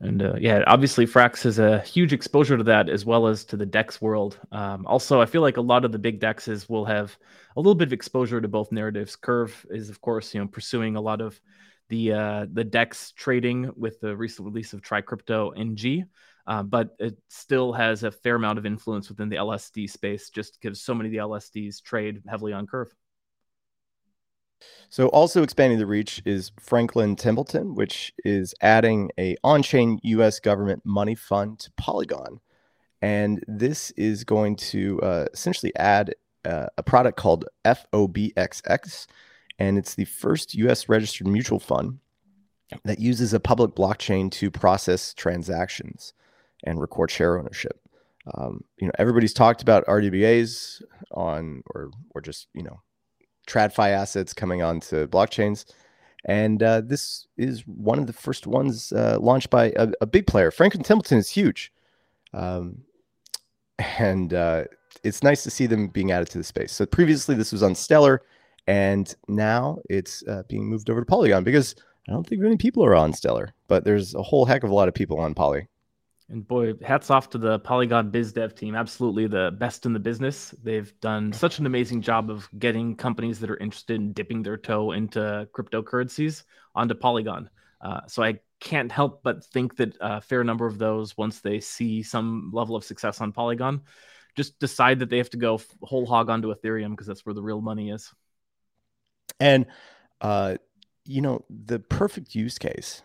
And 0.00 0.22
uh, 0.22 0.34
yeah, 0.38 0.62
obviously, 0.66 1.06
Frax 1.06 1.42
has 1.44 1.58
a 1.58 1.80
huge 1.80 2.12
exposure 2.12 2.58
to 2.58 2.64
that 2.64 2.88
as 2.90 3.04
well 3.04 3.26
as 3.26 3.44
to 3.46 3.56
the 3.56 3.64
DEX 3.64 4.00
world. 4.00 4.38
Um, 4.52 4.86
also, 4.86 5.20
I 5.20 5.26
feel 5.26 5.40
like 5.40 5.56
a 5.56 5.62
lot 5.62 5.84
of 5.84 5.92
the 5.92 5.98
big 5.98 6.20
Dexes 6.20 6.68
will 6.68 6.84
have 6.84 7.16
a 7.56 7.60
little 7.60 7.74
bit 7.74 7.88
of 7.88 7.92
exposure 7.94 8.40
to 8.40 8.48
both 8.48 8.72
narratives. 8.72 9.16
Curve 9.16 9.64
is, 9.70 9.88
of 9.88 10.00
course, 10.02 10.34
you 10.34 10.40
know, 10.40 10.46
pursuing 10.48 10.96
a 10.96 11.00
lot 11.00 11.22
of 11.22 11.40
the 11.88 12.12
uh, 12.12 12.46
the 12.52 12.64
DEX 12.64 13.12
trading 13.12 13.70
with 13.74 13.98
the 14.00 14.14
recent 14.14 14.46
release 14.46 14.74
of 14.74 14.82
TriCrypto 14.82 15.52
NG. 15.56 16.04
Uh, 16.46 16.62
but 16.62 16.90
it 17.00 17.16
still 17.28 17.72
has 17.72 18.04
a 18.04 18.10
fair 18.10 18.36
amount 18.36 18.58
of 18.58 18.66
influence 18.66 19.08
within 19.08 19.28
the 19.28 19.36
LSD 19.36 19.90
space, 19.90 20.30
just 20.30 20.60
because 20.60 20.80
so 20.80 20.94
many 20.94 21.08
of 21.08 21.12
the 21.12 21.18
LSDs 21.18 21.82
trade 21.82 22.22
heavily 22.28 22.52
on 22.52 22.66
Curve. 22.66 22.94
So, 24.88 25.08
also 25.08 25.42
expanding 25.42 25.78
the 25.78 25.86
reach 25.86 26.22
is 26.24 26.52
Franklin 26.60 27.16
Templeton, 27.16 27.74
which 27.74 28.12
is 28.24 28.54
adding 28.60 29.10
a 29.18 29.36
on-chain 29.42 29.98
U.S. 30.02 30.38
government 30.38 30.82
money 30.84 31.14
fund 31.14 31.58
to 31.60 31.72
Polygon, 31.76 32.40
and 33.02 33.42
this 33.48 33.90
is 33.92 34.24
going 34.24 34.56
to 34.56 35.00
uh, 35.02 35.26
essentially 35.32 35.74
add 35.76 36.14
uh, 36.44 36.66
a 36.78 36.82
product 36.82 37.18
called 37.18 37.46
FOBXX, 37.64 39.06
and 39.58 39.76
it's 39.76 39.94
the 39.94 40.04
first 40.04 40.54
U.S. 40.54 40.88
registered 40.88 41.26
mutual 41.26 41.58
fund 41.58 41.98
that 42.84 42.98
uses 42.98 43.32
a 43.32 43.40
public 43.40 43.74
blockchain 43.74 44.30
to 44.30 44.50
process 44.50 45.14
transactions 45.14 46.12
and 46.64 46.80
record 46.80 47.10
share 47.10 47.38
ownership. 47.38 47.80
Um, 48.34 48.64
you 48.78 48.86
know, 48.86 48.92
everybody's 48.98 49.32
talked 49.32 49.62
about 49.62 49.86
RWAs 49.86 50.82
on 51.12 51.62
or 51.70 51.90
or 52.14 52.20
just 52.20 52.48
you 52.54 52.62
know 52.62 52.80
TradFi 53.46 53.90
assets 53.90 54.32
coming 54.32 54.62
onto 54.62 55.06
blockchains, 55.06 55.64
and 56.24 56.62
uh, 56.62 56.80
this 56.80 57.26
is 57.36 57.66
one 57.66 57.98
of 57.98 58.06
the 58.06 58.12
first 58.12 58.46
ones 58.46 58.92
uh, 58.92 59.18
launched 59.20 59.50
by 59.50 59.72
a, 59.76 59.88
a, 60.00 60.06
big 60.06 60.26
player. 60.26 60.50
Franklin 60.50 60.82
Templeton 60.82 61.18
is 61.18 61.30
huge, 61.30 61.72
um, 62.34 62.82
and 63.78 64.34
uh, 64.34 64.64
it's 65.04 65.22
nice 65.22 65.44
to 65.44 65.50
see 65.50 65.66
them 65.66 65.88
being 65.88 66.10
added 66.10 66.28
to 66.30 66.38
the 66.38 66.44
space. 66.44 66.72
So 66.72 66.84
previously 66.84 67.34
this 67.34 67.52
was 67.52 67.62
on 67.62 67.74
Stellar, 67.74 68.22
and 68.66 69.14
now 69.28 69.78
it's 69.88 70.24
uh, 70.26 70.42
being 70.48 70.66
moved 70.66 70.90
over 70.90 71.00
to 71.00 71.06
Polygon 71.06 71.44
because 71.44 71.76
I 72.08 72.12
don't 72.12 72.26
think 72.26 72.40
many 72.40 72.56
people 72.56 72.84
are 72.84 72.94
on 72.94 73.12
Stellar, 73.12 73.54
but 73.68 73.84
there's 73.84 74.14
a 74.14 74.22
whole 74.22 74.44
heck 74.44 74.64
of 74.64 74.70
a 74.70 74.74
lot 74.74 74.88
of 74.88 74.94
people 74.94 75.18
on 75.18 75.34
Poly. 75.34 75.68
And 76.28 76.46
boy, 76.46 76.74
hats 76.82 77.10
off 77.10 77.30
to 77.30 77.38
the 77.38 77.60
Polygon 77.60 78.10
biz 78.10 78.32
dev 78.32 78.54
team. 78.54 78.74
Absolutely 78.74 79.28
the 79.28 79.54
best 79.58 79.86
in 79.86 79.92
the 79.92 80.00
business. 80.00 80.52
They've 80.62 80.92
done 81.00 81.32
such 81.32 81.60
an 81.60 81.66
amazing 81.66 82.02
job 82.02 82.30
of 82.30 82.48
getting 82.58 82.96
companies 82.96 83.38
that 83.40 83.50
are 83.50 83.58
interested 83.58 83.94
in 83.96 84.12
dipping 84.12 84.42
their 84.42 84.56
toe 84.56 84.90
into 84.92 85.48
cryptocurrencies 85.52 86.42
onto 86.74 86.94
Polygon. 86.94 87.48
Uh, 87.80 88.00
so 88.08 88.24
I 88.24 88.40
can't 88.58 88.90
help 88.90 89.22
but 89.22 89.44
think 89.44 89.76
that 89.76 89.96
a 90.00 90.20
fair 90.20 90.42
number 90.42 90.66
of 90.66 90.78
those, 90.78 91.16
once 91.16 91.40
they 91.40 91.60
see 91.60 92.02
some 92.02 92.50
level 92.52 92.74
of 92.74 92.82
success 92.82 93.20
on 93.20 93.30
Polygon, 93.30 93.82
just 94.34 94.58
decide 94.58 94.98
that 94.98 95.10
they 95.10 95.18
have 95.18 95.30
to 95.30 95.36
go 95.36 95.60
whole 95.82 96.06
hog 96.06 96.28
onto 96.28 96.52
Ethereum 96.52 96.90
because 96.90 97.06
that's 97.06 97.24
where 97.24 97.34
the 97.34 97.42
real 97.42 97.60
money 97.60 97.90
is. 97.90 98.12
And 99.38 99.66
uh, 100.20 100.56
you 101.04 101.20
know, 101.20 101.44
the 101.48 101.78
perfect 101.78 102.34
use 102.34 102.58
case 102.58 103.02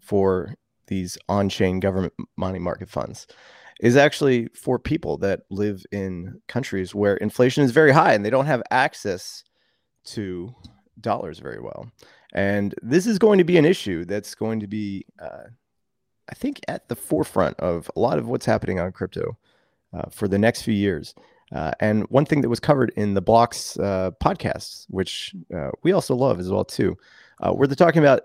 for 0.00 0.54
these 0.86 1.18
on-chain 1.28 1.80
government 1.80 2.12
money 2.36 2.58
market 2.58 2.88
funds 2.88 3.26
is 3.80 3.96
actually 3.96 4.48
for 4.54 4.78
people 4.78 5.18
that 5.18 5.40
live 5.50 5.84
in 5.92 6.40
countries 6.48 6.94
where 6.94 7.16
inflation 7.16 7.62
is 7.62 7.72
very 7.72 7.92
high 7.92 8.14
and 8.14 8.24
they 8.24 8.30
don't 8.30 8.46
have 8.46 8.62
access 8.70 9.44
to 10.04 10.54
dollars 11.00 11.38
very 11.38 11.60
well. 11.60 11.90
And 12.32 12.74
this 12.82 13.06
is 13.06 13.18
going 13.18 13.38
to 13.38 13.44
be 13.44 13.58
an 13.58 13.64
issue 13.64 14.04
that's 14.04 14.34
going 14.34 14.60
to 14.60 14.66
be, 14.66 15.04
uh, 15.18 15.44
I 16.28 16.34
think, 16.34 16.60
at 16.68 16.88
the 16.88 16.96
forefront 16.96 17.58
of 17.60 17.90
a 17.96 18.00
lot 18.00 18.18
of 18.18 18.28
what's 18.28 18.46
happening 18.46 18.80
on 18.80 18.92
crypto 18.92 19.36
uh, 19.92 20.08
for 20.10 20.28
the 20.28 20.38
next 20.38 20.62
few 20.62 20.74
years. 20.74 21.14
Uh, 21.54 21.72
and 21.80 22.04
one 22.08 22.24
thing 22.26 22.40
that 22.40 22.48
was 22.48 22.60
covered 22.60 22.92
in 22.96 23.14
the 23.14 23.22
Blocks 23.22 23.78
uh, 23.78 24.10
podcasts, 24.22 24.86
which 24.88 25.34
uh, 25.54 25.70
we 25.82 25.92
also 25.92 26.14
love 26.14 26.40
as 26.40 26.50
well 26.50 26.64
too, 26.64 26.96
uh, 27.40 27.52
where 27.52 27.68
they're 27.68 27.76
talking 27.76 28.02
about 28.02 28.22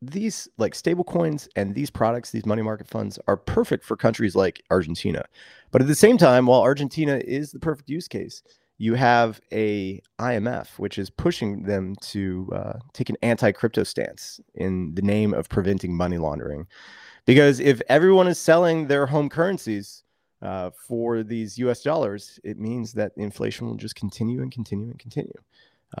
these 0.00 0.48
like 0.58 0.74
stable 0.74 1.04
coins 1.04 1.48
and 1.56 1.74
these 1.74 1.90
products, 1.90 2.30
these 2.30 2.46
money 2.46 2.62
market 2.62 2.88
funds 2.88 3.18
are 3.26 3.36
perfect 3.36 3.84
for 3.84 3.96
countries 3.96 4.36
like 4.36 4.62
Argentina. 4.70 5.24
But 5.70 5.82
at 5.82 5.88
the 5.88 5.94
same 5.94 6.18
time, 6.18 6.46
while 6.46 6.60
Argentina 6.62 7.20
is 7.24 7.50
the 7.50 7.58
perfect 7.58 7.90
use 7.90 8.08
case, 8.08 8.42
you 8.78 8.94
have 8.94 9.40
a 9.52 10.00
IMF, 10.20 10.78
which 10.78 10.98
is 10.98 11.10
pushing 11.10 11.64
them 11.64 11.96
to 12.00 12.48
uh, 12.54 12.78
take 12.92 13.10
an 13.10 13.16
anti-crypto 13.22 13.82
stance 13.82 14.40
in 14.54 14.94
the 14.94 15.02
name 15.02 15.34
of 15.34 15.48
preventing 15.48 15.96
money 15.96 16.16
laundering. 16.16 16.66
Because 17.26 17.58
if 17.58 17.82
everyone 17.88 18.28
is 18.28 18.38
selling 18.38 18.86
their 18.86 19.06
home 19.06 19.28
currencies 19.28 20.04
uh, 20.40 20.70
for 20.70 21.24
these 21.24 21.58
U.S. 21.58 21.82
dollars, 21.82 22.38
it 22.44 22.58
means 22.58 22.92
that 22.92 23.12
inflation 23.16 23.66
will 23.66 23.76
just 23.76 23.96
continue 23.96 24.40
and 24.42 24.52
continue 24.52 24.90
and 24.90 24.98
continue. 24.98 25.34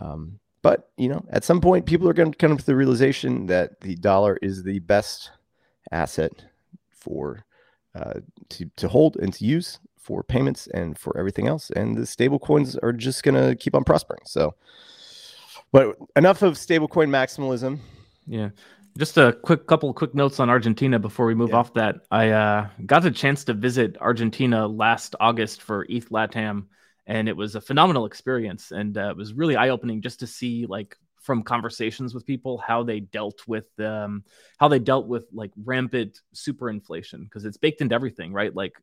Um, 0.00 0.38
but 0.62 0.90
you 0.96 1.08
know, 1.08 1.24
at 1.30 1.44
some 1.44 1.60
point, 1.60 1.86
people 1.86 2.08
are 2.08 2.14
going 2.14 2.32
to 2.32 2.38
come 2.38 2.56
to 2.56 2.66
the 2.66 2.76
realization 2.76 3.46
that 3.46 3.80
the 3.80 3.96
dollar 3.96 4.38
is 4.42 4.62
the 4.62 4.80
best 4.80 5.30
asset 5.92 6.32
for 6.90 7.44
uh, 7.94 8.14
to 8.50 8.70
to 8.76 8.88
hold 8.88 9.16
and 9.16 9.32
to 9.34 9.44
use 9.44 9.78
for 9.96 10.22
payments 10.22 10.66
and 10.68 10.98
for 10.98 11.16
everything 11.18 11.46
else. 11.46 11.70
And 11.76 11.96
the 11.96 12.06
stable 12.06 12.38
coins 12.38 12.76
are 12.76 12.92
just 12.92 13.22
going 13.22 13.34
to 13.34 13.54
keep 13.54 13.74
on 13.74 13.84
prospering. 13.84 14.20
So, 14.24 14.54
but 15.70 15.96
enough 16.16 16.42
of 16.42 16.54
stablecoin 16.54 17.10
maximalism. 17.10 17.78
Yeah. 18.26 18.50
Just 18.96 19.18
a 19.18 19.34
quick 19.42 19.66
couple 19.66 19.92
quick 19.92 20.14
notes 20.14 20.40
on 20.40 20.50
Argentina 20.50 20.98
before 20.98 21.26
we 21.26 21.34
move 21.34 21.50
yeah. 21.50 21.56
off 21.56 21.74
that. 21.74 21.96
I 22.10 22.30
uh, 22.30 22.68
got 22.86 23.04
a 23.04 23.10
chance 23.10 23.44
to 23.44 23.54
visit 23.54 23.96
Argentina 24.00 24.66
last 24.66 25.14
August 25.20 25.62
for 25.62 25.86
ETH 25.88 26.08
LATAM 26.08 26.64
and 27.08 27.26
it 27.28 27.36
was 27.36 27.56
a 27.56 27.60
phenomenal 27.60 28.04
experience. 28.04 28.70
And 28.70 28.96
uh, 28.96 29.08
it 29.08 29.16
was 29.16 29.32
really 29.32 29.56
eye-opening 29.56 30.02
just 30.02 30.20
to 30.20 30.26
see 30.26 30.66
like 30.66 30.96
from 31.16 31.42
conversations 31.42 32.14
with 32.14 32.26
people 32.26 32.58
how 32.58 32.84
they 32.84 33.00
dealt 33.00 33.40
with 33.48 33.66
um, 33.80 34.22
how 34.58 34.68
they 34.68 34.78
dealt 34.78 35.08
with 35.08 35.26
like 35.32 35.50
rampant 35.64 36.20
superinflation 36.34 37.24
because 37.24 37.44
it's 37.44 37.56
baked 37.56 37.80
into 37.80 37.94
everything 37.94 38.32
right? 38.32 38.54
Like 38.54 38.74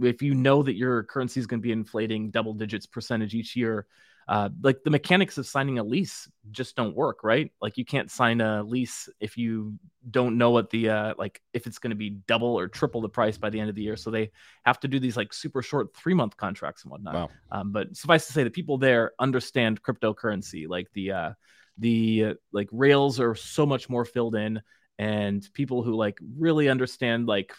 if 0.00 0.22
you 0.22 0.34
know 0.34 0.62
that 0.62 0.76
your 0.76 1.04
currency 1.04 1.40
is 1.40 1.46
going 1.46 1.60
to 1.60 1.66
be 1.66 1.72
inflating 1.72 2.30
double 2.30 2.54
digits 2.54 2.86
percentage 2.86 3.34
each 3.34 3.54
year 3.54 3.86
uh, 4.28 4.50
like 4.62 4.84
the 4.84 4.90
mechanics 4.90 5.38
of 5.38 5.46
signing 5.46 5.78
a 5.78 5.82
lease 5.82 6.30
just 6.50 6.76
don't 6.76 6.94
work, 6.94 7.24
right? 7.24 7.50
Like 7.62 7.78
you 7.78 7.84
can't 7.86 8.10
sign 8.10 8.42
a 8.42 8.62
lease 8.62 9.08
if 9.20 9.38
you 9.38 9.78
don't 10.10 10.36
know 10.36 10.50
what 10.50 10.68
the 10.68 10.90
uh, 10.90 11.14
like 11.16 11.40
if 11.54 11.66
it's 11.66 11.78
going 11.78 11.92
to 11.92 11.96
be 11.96 12.10
double 12.10 12.58
or 12.58 12.68
triple 12.68 13.00
the 13.00 13.08
price 13.08 13.38
by 13.38 13.48
the 13.48 13.58
end 13.58 13.70
of 13.70 13.74
the 13.74 13.82
year. 13.82 13.96
So 13.96 14.10
they 14.10 14.30
have 14.66 14.78
to 14.80 14.88
do 14.88 15.00
these 15.00 15.16
like 15.16 15.32
super 15.32 15.62
short 15.62 15.96
three 15.96 16.12
month 16.12 16.36
contracts 16.36 16.82
and 16.82 16.92
whatnot. 16.92 17.14
Wow. 17.14 17.30
Um, 17.50 17.72
but 17.72 17.96
suffice 17.96 18.26
to 18.26 18.34
say, 18.34 18.44
the 18.44 18.50
people 18.50 18.76
there 18.76 19.12
understand 19.18 19.82
cryptocurrency. 19.82 20.68
Like 20.68 20.88
the 20.92 21.12
uh, 21.12 21.32
the 21.78 22.24
uh, 22.24 22.34
like 22.52 22.68
rails 22.70 23.20
are 23.20 23.34
so 23.34 23.64
much 23.64 23.88
more 23.88 24.04
filled 24.04 24.34
in, 24.34 24.60
and 24.98 25.48
people 25.54 25.82
who 25.82 25.94
like 25.94 26.18
really 26.36 26.68
understand 26.68 27.26
like 27.26 27.54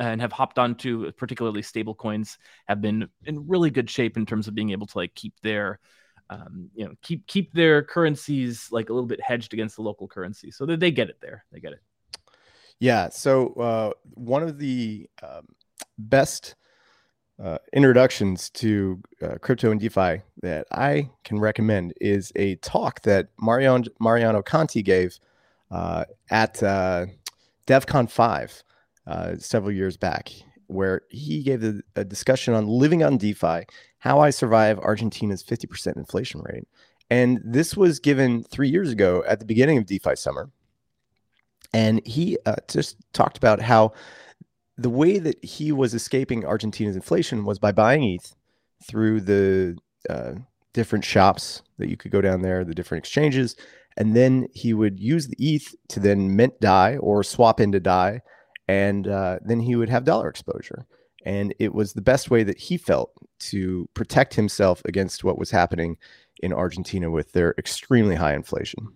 and 0.00 0.20
have 0.20 0.32
hopped 0.32 0.58
onto 0.58 1.12
particularly 1.12 1.62
stable 1.62 1.94
coins 1.94 2.38
have 2.66 2.80
been 2.80 3.06
in 3.26 3.46
really 3.46 3.70
good 3.70 3.88
shape 3.88 4.16
in 4.16 4.24
terms 4.24 4.48
of 4.48 4.54
being 4.54 4.70
able 4.70 4.86
to 4.86 4.98
like 4.98 5.14
keep 5.14 5.34
their 5.42 5.78
um, 6.30 6.70
you 6.74 6.84
know 6.84 6.94
keep 7.02 7.26
keep 7.26 7.52
their 7.52 7.82
currencies 7.82 8.68
like 8.70 8.88
a 8.88 8.92
little 8.92 9.06
bit 9.06 9.20
hedged 9.20 9.52
against 9.52 9.76
the 9.76 9.82
local 9.82 10.08
currency. 10.08 10.50
So 10.50 10.64
that 10.66 10.80
they 10.80 10.90
get 10.90 11.10
it 11.10 11.18
there. 11.20 11.44
They 11.52 11.60
get 11.60 11.72
it. 11.72 11.80
Yeah. 12.78 13.10
So 13.10 13.52
uh, 13.54 13.90
one 14.14 14.42
of 14.42 14.58
the 14.58 15.06
um, 15.22 15.48
best 15.98 16.54
uh, 17.42 17.58
introductions 17.72 18.48
to 18.50 19.02
uh, 19.22 19.34
crypto 19.42 19.70
and 19.70 19.80
DeFi 19.80 20.22
that 20.42 20.66
I 20.72 21.10
can 21.24 21.38
recommend 21.38 21.92
is 22.00 22.32
a 22.36 22.56
talk 22.56 23.02
that 23.02 23.28
Mariano, 23.38 23.84
Mariano 23.98 24.40
Conti 24.40 24.82
gave 24.82 25.18
uh, 25.70 26.04
at 26.30 26.62
uh, 26.62 27.06
DevCon 27.66 28.10
5 28.10 28.62
uh, 29.10 29.36
several 29.38 29.72
years 29.72 29.96
back, 29.96 30.30
where 30.68 31.02
he 31.10 31.42
gave 31.42 31.64
a, 31.64 31.80
a 31.96 32.04
discussion 32.04 32.54
on 32.54 32.68
living 32.68 33.02
on 33.02 33.18
DeFi, 33.18 33.64
how 33.98 34.20
I 34.20 34.30
survive 34.30 34.78
Argentina's 34.78 35.42
50% 35.42 35.96
inflation 35.96 36.40
rate. 36.44 36.68
And 37.10 37.40
this 37.44 37.76
was 37.76 37.98
given 37.98 38.44
three 38.44 38.68
years 38.68 38.90
ago 38.92 39.24
at 39.26 39.40
the 39.40 39.44
beginning 39.44 39.78
of 39.78 39.86
DeFi 39.86 40.14
summer. 40.14 40.50
And 41.72 42.00
he 42.06 42.38
uh, 42.46 42.56
just 42.68 42.96
talked 43.12 43.36
about 43.36 43.60
how 43.60 43.92
the 44.78 44.90
way 44.90 45.18
that 45.18 45.44
he 45.44 45.72
was 45.72 45.92
escaping 45.92 46.46
Argentina's 46.46 46.96
inflation 46.96 47.44
was 47.44 47.58
by 47.58 47.72
buying 47.72 48.04
ETH 48.04 48.34
through 48.88 49.22
the 49.22 49.76
uh, 50.08 50.34
different 50.72 51.04
shops 51.04 51.62
that 51.78 51.88
you 51.88 51.96
could 51.96 52.12
go 52.12 52.20
down 52.20 52.42
there, 52.42 52.64
the 52.64 52.74
different 52.74 53.04
exchanges. 53.04 53.56
And 53.96 54.14
then 54.14 54.46
he 54.54 54.72
would 54.72 55.00
use 55.00 55.26
the 55.26 55.36
ETH 55.38 55.74
to 55.88 56.00
then 56.00 56.36
mint 56.36 56.60
DAI 56.60 56.96
or 56.98 57.24
swap 57.24 57.60
into 57.60 57.80
DAI 57.80 58.20
and 58.70 59.08
uh, 59.08 59.40
then 59.42 59.58
he 59.58 59.74
would 59.74 59.88
have 59.88 60.04
dollar 60.04 60.28
exposure. 60.28 60.86
And 61.26 61.52
it 61.58 61.74
was 61.74 61.92
the 61.92 62.00
best 62.00 62.30
way 62.30 62.44
that 62.44 62.56
he 62.56 62.76
felt 62.76 63.10
to 63.50 63.88
protect 63.94 64.34
himself 64.34 64.80
against 64.84 65.24
what 65.24 65.38
was 65.38 65.50
happening 65.50 65.98
in 66.40 66.52
Argentina 66.52 67.10
with 67.10 67.32
their 67.32 67.52
extremely 67.58 68.14
high 68.14 68.34
inflation. 68.34 68.88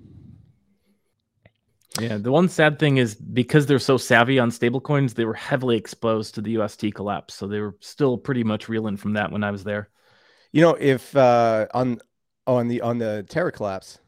Yeah, 1.99 2.19
the 2.19 2.31
one 2.31 2.49
sad 2.49 2.79
thing 2.79 2.99
is 2.99 3.17
because 3.17 3.67
they're 3.67 3.79
so 3.81 3.97
savvy 3.97 4.39
on 4.39 4.51
stablecoins, 4.51 5.15
they 5.15 5.25
were 5.25 5.35
heavily 5.35 5.77
exposed 5.77 6.37
to 6.37 6.41
the 6.41 6.53
UST 6.53 6.95
collapse. 6.95 7.35
So 7.35 7.49
they 7.49 7.61
were 7.61 7.77
still 7.81 8.17
pretty 8.17 8.45
much 8.45 8.69
reeling 8.69 8.97
from 8.97 9.15
that 9.15 9.33
when 9.33 9.45
I 9.45 9.51
was 9.51 9.65
there. 9.65 9.91
You 10.53 10.63
know, 10.63 10.77
if 10.79 11.17
uh, 11.17 11.67
on 11.75 11.99
on 12.47 12.69
the 12.69 12.81
on 12.81 12.99
the 12.99 13.25
Terra 13.29 13.51
collapse, 13.51 13.99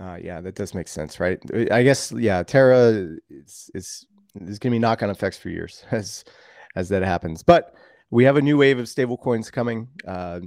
uh, 0.00 0.16
yeah, 0.22 0.40
that 0.40 0.54
does 0.54 0.74
make 0.74 0.88
sense, 0.88 1.20
right? 1.20 1.38
I 1.70 1.82
guess 1.82 2.12
yeah, 2.12 2.42
Terra 2.42 3.16
is 3.28 3.70
is 3.74 4.06
going 4.34 4.58
to 4.58 4.70
be 4.70 4.78
knock 4.78 5.02
on 5.02 5.10
effects 5.10 5.36
for 5.36 5.50
years 5.50 5.84
as 5.90 6.24
as 6.76 6.88
that 6.88 7.02
happens. 7.02 7.42
But 7.42 7.74
we 8.10 8.24
have 8.24 8.36
a 8.36 8.42
new 8.42 8.56
wave 8.56 8.78
of 8.78 8.86
stablecoins 8.86 9.52
coming, 9.52 9.88
uh, 10.06 10.40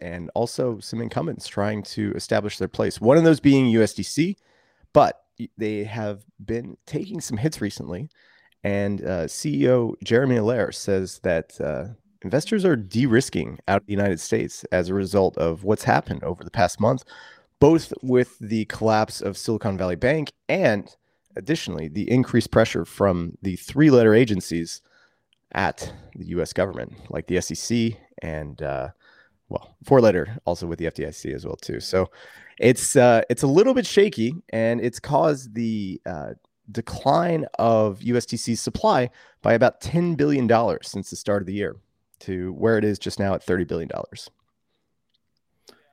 and 0.00 0.30
also 0.34 0.80
some 0.80 1.00
incumbents 1.00 1.46
trying 1.46 1.82
to 1.82 2.12
establish 2.14 2.58
their 2.58 2.68
place. 2.68 3.00
One 3.00 3.18
of 3.18 3.24
those 3.24 3.40
being 3.40 3.66
USDC, 3.66 4.36
but 4.92 5.24
they 5.58 5.84
have 5.84 6.24
been 6.44 6.76
taking 6.86 7.20
some 7.20 7.36
hits 7.36 7.60
recently. 7.60 8.08
And 8.64 9.02
uh, 9.02 9.26
CEO 9.26 9.94
Jeremy 10.02 10.36
Allaire 10.36 10.72
says 10.72 11.20
that 11.22 11.60
uh, 11.60 11.88
investors 12.22 12.64
are 12.64 12.74
de-risking 12.74 13.58
out 13.68 13.82
of 13.82 13.86
the 13.86 13.92
United 13.92 14.20
States 14.20 14.64
as 14.72 14.88
a 14.88 14.94
result 14.94 15.36
of 15.36 15.62
what's 15.62 15.84
happened 15.84 16.24
over 16.24 16.42
the 16.42 16.50
past 16.50 16.80
month 16.80 17.04
both 17.60 17.92
with 18.02 18.38
the 18.38 18.64
collapse 18.66 19.20
of 19.20 19.36
Silicon 19.36 19.78
Valley 19.78 19.96
Bank 19.96 20.32
and 20.48 20.94
additionally 21.36 21.88
the 21.88 22.10
increased 22.10 22.50
pressure 22.50 22.84
from 22.84 23.36
the 23.42 23.56
three 23.56 23.90
letter 23.90 24.14
agencies 24.14 24.82
at 25.52 25.92
the 26.14 26.26
US 26.26 26.52
government, 26.52 26.92
like 27.10 27.26
the 27.26 27.40
SEC 27.40 27.98
and, 28.22 28.60
uh, 28.62 28.88
well, 29.48 29.76
four 29.84 30.00
letter 30.00 30.38
also 30.44 30.66
with 30.66 30.78
the 30.78 30.86
FDIC 30.86 31.34
as 31.34 31.46
well 31.46 31.56
too. 31.56 31.80
So 31.80 32.10
it's 32.58 32.96
uh, 32.96 33.22
it's 33.28 33.42
a 33.42 33.46
little 33.46 33.74
bit 33.74 33.86
shaky, 33.86 34.34
and 34.50 34.80
it's 34.80 34.98
caused 34.98 35.54
the 35.54 36.00
uh, 36.06 36.30
decline 36.70 37.46
of 37.58 38.00
USDC's 38.00 38.60
supply 38.60 39.10
by 39.42 39.54
about 39.54 39.80
ten 39.80 40.14
billion 40.14 40.46
dollars 40.46 40.88
since 40.88 41.10
the 41.10 41.16
start 41.16 41.42
of 41.42 41.46
the 41.46 41.52
year 41.52 41.76
to 42.20 42.52
where 42.54 42.78
it 42.78 42.84
is 42.84 42.98
just 42.98 43.18
now 43.18 43.34
at 43.34 43.42
thirty 43.42 43.64
billion 43.64 43.88
dollars. 43.88 44.30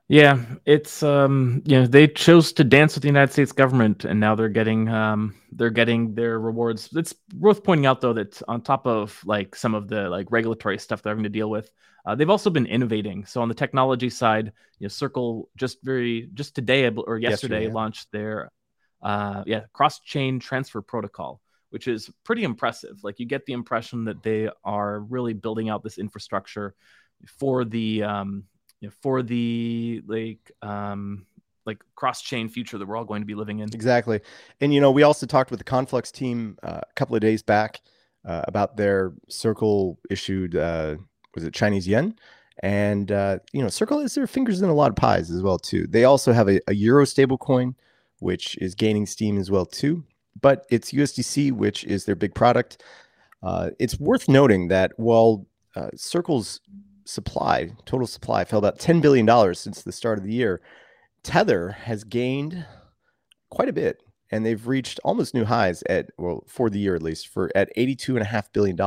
Yeah, 0.10 0.44
it's 0.66 1.02
um, 1.02 1.62
you 1.66 1.80
know, 1.80 1.88
they 1.88 2.08
chose 2.08 2.52
to 2.54 2.64
dance 2.64 2.94
with 2.94 3.04
the 3.04 3.08
United 3.08 3.32
States 3.32 3.54
government, 3.54 4.04
and 4.04 4.20
now 4.20 4.36
they're 4.36 4.50
getting 4.50 4.90
um, 4.90 5.34
they're 5.54 5.70
getting 5.70 6.14
their 6.14 6.40
rewards. 6.40 6.90
It's 6.94 7.16
worth 7.38 7.64
pointing 7.64 7.86
out 7.86 8.02
though 8.02 8.14
that 8.14 8.42
on 8.48 8.62
top 8.62 8.86
of 8.86 9.20
like 9.26 9.56
some 9.56 9.74
of 9.74 9.88
the 9.88 10.10
like 10.10 10.28
regulatory 10.30 10.78
stuff 10.78 11.02
they're 11.02 11.12
having 11.12 11.24
to 11.24 11.30
deal 11.30 11.50
with, 11.50 11.72
uh, 12.06 12.16
they've 12.16 12.30
also 12.30 12.50
been 12.50 12.66
innovating. 12.66 13.26
So 13.26 13.42
on 13.42 13.48
the 13.48 13.56
technology 13.56 14.10
side, 14.10 14.52
you 14.78 14.86
know, 14.86 14.90
Circle 14.90 15.50
just 15.56 15.82
very 15.84 16.30
just 16.34 16.54
today 16.54 16.90
or 16.90 17.18
yesterday, 17.18 17.30
yesterday 17.30 17.68
yeah. 17.68 17.74
launched 17.74 18.12
their 18.12 18.52
uh, 19.02 19.44
yeah 19.46 19.62
cross 19.72 20.02
chain 20.02 20.38
transfer 20.38 20.82
protocol, 20.82 21.40
which 21.70 21.88
is 21.88 22.12
pretty 22.26 22.44
impressive. 22.44 23.02
Like 23.04 23.20
you 23.20 23.26
get 23.26 23.46
the 23.46 23.54
impression 23.54 24.04
that 24.06 24.22
they 24.22 24.50
are 24.66 25.00
really 25.00 25.34
building 25.34 25.70
out 25.70 25.82
this 25.82 25.98
infrastructure 25.98 26.76
for 27.40 27.64
the 27.64 28.04
um, 28.04 28.44
you 28.84 28.90
know, 28.90 28.94
for 29.02 29.24
the 29.24 30.02
like 30.08 30.52
um, 30.62 31.25
like 31.66 31.82
cross 31.96 32.22
chain 32.22 32.50
future 32.50 32.78
that 32.78 32.86
we're 32.86 32.98
all 32.98 33.06
going 33.06 33.22
to 33.22 33.25
be 33.25 33.34
living 33.34 33.60
in. 33.60 33.70
Exactly, 33.74 34.20
and 34.60 34.74
you 34.74 34.82
know 34.82 34.92
we 34.92 35.04
also 35.04 35.25
talked 35.25 35.52
with 35.52 35.60
the 35.60 35.63
Conflux 35.63 36.12
team 36.12 36.58
uh, 36.63 36.82
a 36.84 36.94
couple 36.96 37.16
of 37.16 37.22
days 37.22 37.42
back 37.42 37.80
uh, 38.25 38.42
about 38.46 38.75
their 38.75 39.13
Circle 39.30 39.98
issued 40.10 40.58
uh, 40.58 40.98
was 41.34 41.46
it 41.46 41.54
Chinese 41.54 41.88
yen, 41.88 42.13
and 42.62 43.10
uh, 43.13 43.40
you 43.54 43.62
know 43.62 43.70
Circle 43.70 44.02
is 44.02 44.16
their 44.16 44.28
fingers 44.28 44.62
in 44.62 44.68
a 44.68 44.74
lot 44.74 44.90
of 44.90 44.98
pies 44.98 45.32
as 45.32 45.42
well 45.42 45.58
too. 45.58 45.88
They 45.88 46.04
also 46.04 46.34
have 46.34 46.50
a, 46.50 46.60
a 46.68 46.74
Euro 46.75 47.06
stable 47.06 47.38
coin, 47.38 47.75
which 48.20 48.58
is 48.58 48.75
gaining 48.75 49.06
steam 49.06 49.38
as 49.38 49.50
well 49.50 49.66
too. 49.66 50.04
But 50.42 50.66
it's 50.70 50.92
USDC, 50.92 51.54
which 51.54 51.86
is 51.86 52.04
their 52.04 52.18
big 52.18 52.36
product. 52.36 52.84
Uh, 53.42 53.70
it's 53.80 53.98
worth 53.98 54.28
noting 54.28 54.68
that 54.68 54.92
while 54.98 55.48
uh, 55.74 55.88
Circle's 55.96 56.60
supply, 57.06 57.72
total 57.86 58.08
supply, 58.08 58.44
fell 58.46 58.60
about 58.60 58.80
$10 58.80 59.02
billion 59.02 59.56
since 59.56 59.82
the 59.82 59.92
start 59.92 60.18
of 60.18 60.24
the 60.24 60.34
year. 60.34 60.62
Tether 61.24 61.70
has 61.70 62.04
gained 62.04 62.66
quite 63.50 63.70
a 63.70 63.74
bit, 63.74 64.02
and 64.32 64.46
they've 64.46 64.68
reached 64.68 65.00
almost 65.04 65.34
new 65.34 65.46
highs 65.46 65.84
at, 65.90 66.08
well, 66.18 66.44
for 66.48 66.70
the 66.70 66.80
year 66.80 66.96
at 66.96 67.04
least, 67.04 67.28
for 67.28 67.52
at 67.56 67.76
$82.5 67.78 68.46
billion. 68.52 68.78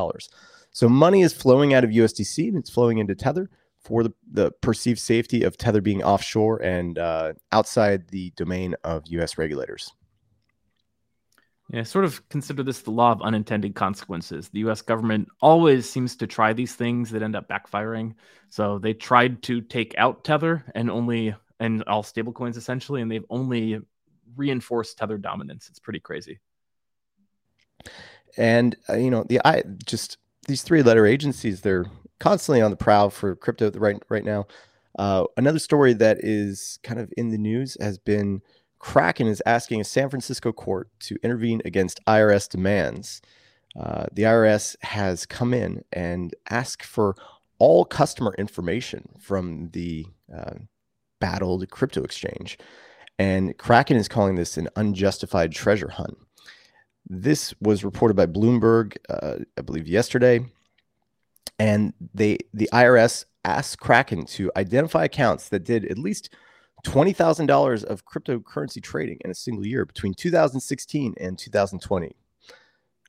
So 0.71 0.89
money 0.89 1.23
is 1.23 1.33
flowing 1.33 1.73
out 1.73 1.85
of 1.85 1.91
USDC 1.91 2.49
and 2.49 2.59
it's 2.59 2.71
flowing 2.71 2.99
into 2.99 3.15
Tether 3.15 3.49
for 3.81 4.03
the, 4.03 4.13
the 4.31 4.51
perceived 4.61 4.99
safety 4.99 5.43
of 5.43 5.57
Tether 5.57 5.81
being 5.81 6.03
offshore 6.03 6.61
and 6.63 6.99
uh, 6.99 7.33
outside 7.53 8.09
the 8.09 8.33
domain 8.37 8.75
of 8.85 9.05
US 9.07 9.39
regulators. 9.39 9.93
Yeah, 11.69 11.83
sort 11.83 12.05
of 12.05 12.27
consider 12.29 12.63
this 12.63 12.83
the 12.83 12.93
law 12.93 13.11
of 13.11 13.23
unintended 13.23 13.75
consequences. 13.75 14.49
The 14.51 14.61
US 14.61 14.83
government 14.83 15.29
always 15.41 15.89
seems 15.89 16.15
to 16.17 16.27
try 16.27 16.53
these 16.53 16.75
things 16.77 17.11
that 17.11 17.23
end 17.23 17.35
up 17.35 17.49
backfiring. 17.49 18.15
So 18.51 18.79
they 18.79 18.95
tried 18.95 19.43
to 19.45 19.61
take 19.61 19.95
out 19.99 20.23
Tether 20.23 20.65
and 20.75 20.91
only 20.91 21.35
and 21.59 21.83
all 21.85 22.03
stablecoins 22.03 22.57
essentially, 22.57 23.03
and 23.03 23.11
they've 23.11 23.25
only 23.31 23.81
reinforced 24.37 24.99
Tether 24.99 25.19
dominance. 25.19 25.69
It's 25.69 25.81
pretty 25.81 26.01
crazy. 26.01 26.39
And 28.37 28.77
uh, 28.89 28.95
you 28.97 29.11
know, 29.11 29.25
the 29.25 29.41
I 29.45 29.63
just 29.85 30.19
these 30.47 30.63
three 30.63 30.83
letter 30.83 31.07
agencies, 31.07 31.63
they're 31.63 31.87
constantly 32.21 32.63
on 32.63 32.71
the 32.71 32.77
prowl 32.77 33.11
for 33.11 33.35
crypto 33.35 33.71
right 33.73 34.01
right 34.09 34.25
now. 34.25 34.47
Uh, 34.99 35.25
another 35.37 35.59
story 35.59 35.93
that 35.95 36.19
is 36.21 36.79
kind 36.83 37.01
of 37.01 37.13
in 37.17 37.31
the 37.31 37.39
news 37.39 37.77
has 37.81 37.99
been 37.99 38.41
Kraken 38.87 39.27
is 39.27 39.43
asking 39.45 39.81
a 39.81 39.85
San 39.85 40.09
Francisco 40.09 40.53
court 40.53 40.89
to 41.01 41.17
intervene 41.25 41.61
against 41.65 41.99
IRS 42.07 42.49
demands. 42.49 43.21
Uh, 43.77 44.07
the 44.13 44.23
IRS 44.23 44.77
has 44.83 45.27
come 45.27 45.53
in 45.53 45.83
and 45.93 46.33
asked 46.51 46.85
for 46.85 47.17
all 47.59 47.85
customer 47.85 48.33
information 48.39 49.09
from 49.19 49.71
the 49.73 50.07
uh, 50.33 50.55
battled 51.19 51.69
crypto 51.69 52.05
exchange. 52.05 52.59
And 53.19 53.59
Kraken 53.59 53.97
is 53.97 54.07
calling 54.07 54.37
this 54.37 54.57
an 54.57 54.69
unjustified 54.77 55.51
treasure 55.51 55.91
hunt. 55.91 56.17
This 57.11 57.55
was 57.61 57.83
reported 57.83 58.15
by 58.15 58.27
Bloomberg, 58.27 58.99
uh, 59.09 59.39
I 59.59 59.63
believe, 59.63 59.89
yesterday. 59.89 60.47
And 61.59 61.93
they, 62.15 62.39
the 62.55 62.71
IRS 62.73 63.25
asked 63.45 63.81
Kraken 63.81 64.27
to 64.27 64.53
identify 64.57 65.03
accounts 65.03 65.49
that 65.49 65.65
did 65.65 65.85
at 65.87 65.99
least 65.99 66.31
$20,000 66.87 67.85
of 67.85 68.05
cryptocurrency 68.05 68.83
trading 68.83 69.19
in 69.25 69.31
a 69.31 69.35
single 69.35 69.67
year 69.67 69.85
between 69.85 70.15
2016 70.15 71.15
and 71.19 71.39
2020, 71.39 72.17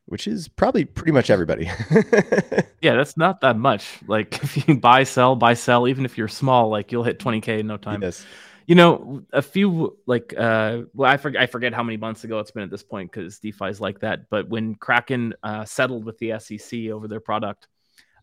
which 0.05 0.27
is 0.27 0.47
probably 0.47 0.83
pretty 0.83 1.11
much 1.11 1.29
everybody. 1.29 1.65
yeah, 2.81 2.95
that's 2.95 3.17
not 3.17 3.41
that 3.41 3.57
much. 3.57 3.99
Like 4.07 4.43
if 4.43 4.67
you 4.67 4.77
buy, 4.79 5.03
sell, 5.03 5.35
buy, 5.35 5.53
sell, 5.53 5.87
even 5.87 6.05
if 6.05 6.17
you're 6.17 6.27
small, 6.27 6.69
like 6.69 6.91
you'll 6.91 7.03
hit 7.03 7.19
20K 7.19 7.59
in 7.59 7.67
no 7.67 7.77
time. 7.77 8.01
Yes. 8.01 8.25
You 8.65 8.75
know, 8.75 9.23
a 9.31 9.41
few 9.41 9.97
like 10.07 10.33
uh 10.37 10.81
well, 10.93 11.09
I 11.09 11.15
forget 11.15 11.41
I 11.41 11.45
forget 11.45 11.73
how 11.73 11.83
many 11.83 11.95
months 11.95 12.25
ago 12.25 12.39
it's 12.39 12.51
been 12.51 12.63
at 12.63 12.69
this 12.69 12.83
point 12.83 13.09
because 13.09 13.39
DeFi 13.39 13.67
is 13.67 13.79
like 13.79 13.99
that. 14.01 14.29
But 14.29 14.49
when 14.49 14.75
Kraken 14.75 15.35
uh, 15.41 15.63
settled 15.63 16.03
with 16.03 16.17
the 16.17 16.37
SEC 16.39 16.89
over 16.89 17.07
their 17.07 17.21
product, 17.21 17.69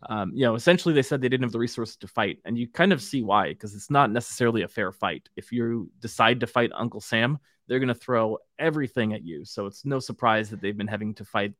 um, 0.08 0.32
you 0.34 0.44
know, 0.44 0.54
essentially 0.54 0.94
they 0.94 1.02
said 1.02 1.20
they 1.20 1.28
didn't 1.28 1.44
have 1.44 1.52
the 1.52 1.58
resources 1.58 1.96
to 1.96 2.08
fight, 2.08 2.38
and 2.44 2.58
you 2.58 2.68
kind 2.68 2.92
of 2.92 3.02
see 3.02 3.22
why 3.22 3.48
because 3.48 3.74
it's 3.74 3.90
not 3.90 4.10
necessarily 4.10 4.62
a 4.62 4.68
fair 4.68 4.92
fight. 4.92 5.28
If 5.36 5.52
you 5.52 5.90
decide 6.00 6.40
to 6.40 6.46
fight 6.46 6.70
Uncle 6.74 7.00
Sam, 7.00 7.38
they're 7.66 7.78
going 7.78 7.88
to 7.88 7.94
throw 7.94 8.38
everything 8.58 9.14
at 9.14 9.24
you. 9.24 9.44
So 9.44 9.66
it's 9.66 9.84
no 9.84 9.98
surprise 9.98 10.50
that 10.50 10.60
they've 10.60 10.76
been 10.76 10.86
having 10.86 11.14
to 11.14 11.24
fight 11.24 11.54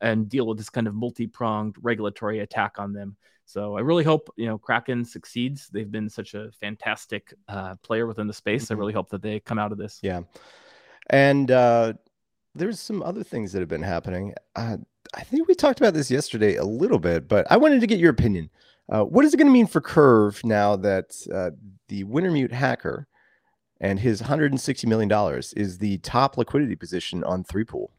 and 0.00 0.28
deal 0.28 0.46
with 0.46 0.58
this 0.58 0.70
kind 0.70 0.86
of 0.86 0.94
multi-pronged 0.94 1.76
regulatory 1.80 2.40
attack 2.40 2.78
on 2.78 2.92
them. 2.92 3.16
So 3.44 3.76
I 3.76 3.80
really 3.80 4.04
hope 4.04 4.28
you 4.36 4.46
know 4.46 4.58
Kraken 4.58 5.04
succeeds. 5.04 5.68
They've 5.68 5.90
been 5.90 6.08
such 6.08 6.34
a 6.34 6.50
fantastic 6.52 7.32
uh, 7.48 7.76
player 7.76 8.06
within 8.06 8.26
the 8.26 8.32
space. 8.32 8.64
Mm-hmm. 8.64 8.74
I 8.74 8.76
really 8.76 8.92
hope 8.92 9.08
that 9.10 9.22
they 9.22 9.40
come 9.40 9.58
out 9.58 9.72
of 9.72 9.78
this. 9.78 9.98
Yeah, 10.02 10.20
and 11.08 11.50
uh, 11.50 11.94
there's 12.54 12.78
some 12.78 13.02
other 13.02 13.22
things 13.22 13.52
that 13.52 13.60
have 13.60 13.68
been 13.68 13.82
happening. 13.82 14.34
Uh, 14.54 14.76
I 15.14 15.22
think 15.22 15.48
we 15.48 15.54
talked 15.54 15.80
about 15.80 15.94
this 15.94 16.10
yesterday 16.10 16.56
a 16.56 16.64
little 16.64 16.98
bit, 16.98 17.28
but 17.28 17.46
I 17.50 17.56
wanted 17.56 17.80
to 17.80 17.86
get 17.86 17.98
your 17.98 18.10
opinion. 18.10 18.50
Uh, 18.90 19.04
what 19.04 19.24
is 19.24 19.34
it 19.34 19.36
going 19.36 19.46
to 19.46 19.52
mean 19.52 19.66
for 19.66 19.80
Curve 19.80 20.42
now 20.44 20.76
that 20.76 21.16
uh, 21.32 21.50
the 21.88 22.04
Wintermute 22.04 22.52
hacker 22.52 23.06
and 23.80 24.00
his 24.00 24.22
$160 24.22 24.86
million 24.86 25.40
is 25.56 25.78
the 25.78 25.98
top 25.98 26.36
liquidity 26.36 26.74
position 26.74 27.22
on 27.24 27.44
three 27.44 27.64
pool? 27.64 27.90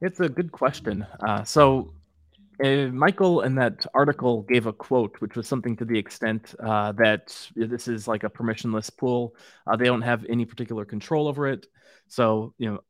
It's 0.00 0.20
a 0.20 0.28
good 0.28 0.50
question. 0.52 1.06
Uh, 1.26 1.44
so, 1.44 1.92
uh, 2.64 2.86
Michael 2.86 3.42
in 3.42 3.54
that 3.54 3.86
article 3.94 4.42
gave 4.42 4.66
a 4.66 4.72
quote, 4.72 5.16
which 5.20 5.34
was 5.34 5.46
something 5.46 5.76
to 5.76 5.84
the 5.84 5.98
extent 5.98 6.54
uh, 6.62 6.92
that 6.92 7.34
this 7.56 7.88
is 7.88 8.06
like 8.06 8.22
a 8.22 8.30
permissionless 8.30 8.94
pool. 8.96 9.34
Uh, 9.66 9.76
they 9.76 9.86
don't 9.86 10.02
have 10.02 10.24
any 10.28 10.44
particular 10.44 10.84
control 10.84 11.26
over 11.26 11.48
it. 11.48 11.66
So, 12.08 12.54
you 12.58 12.70
know, 12.70 12.80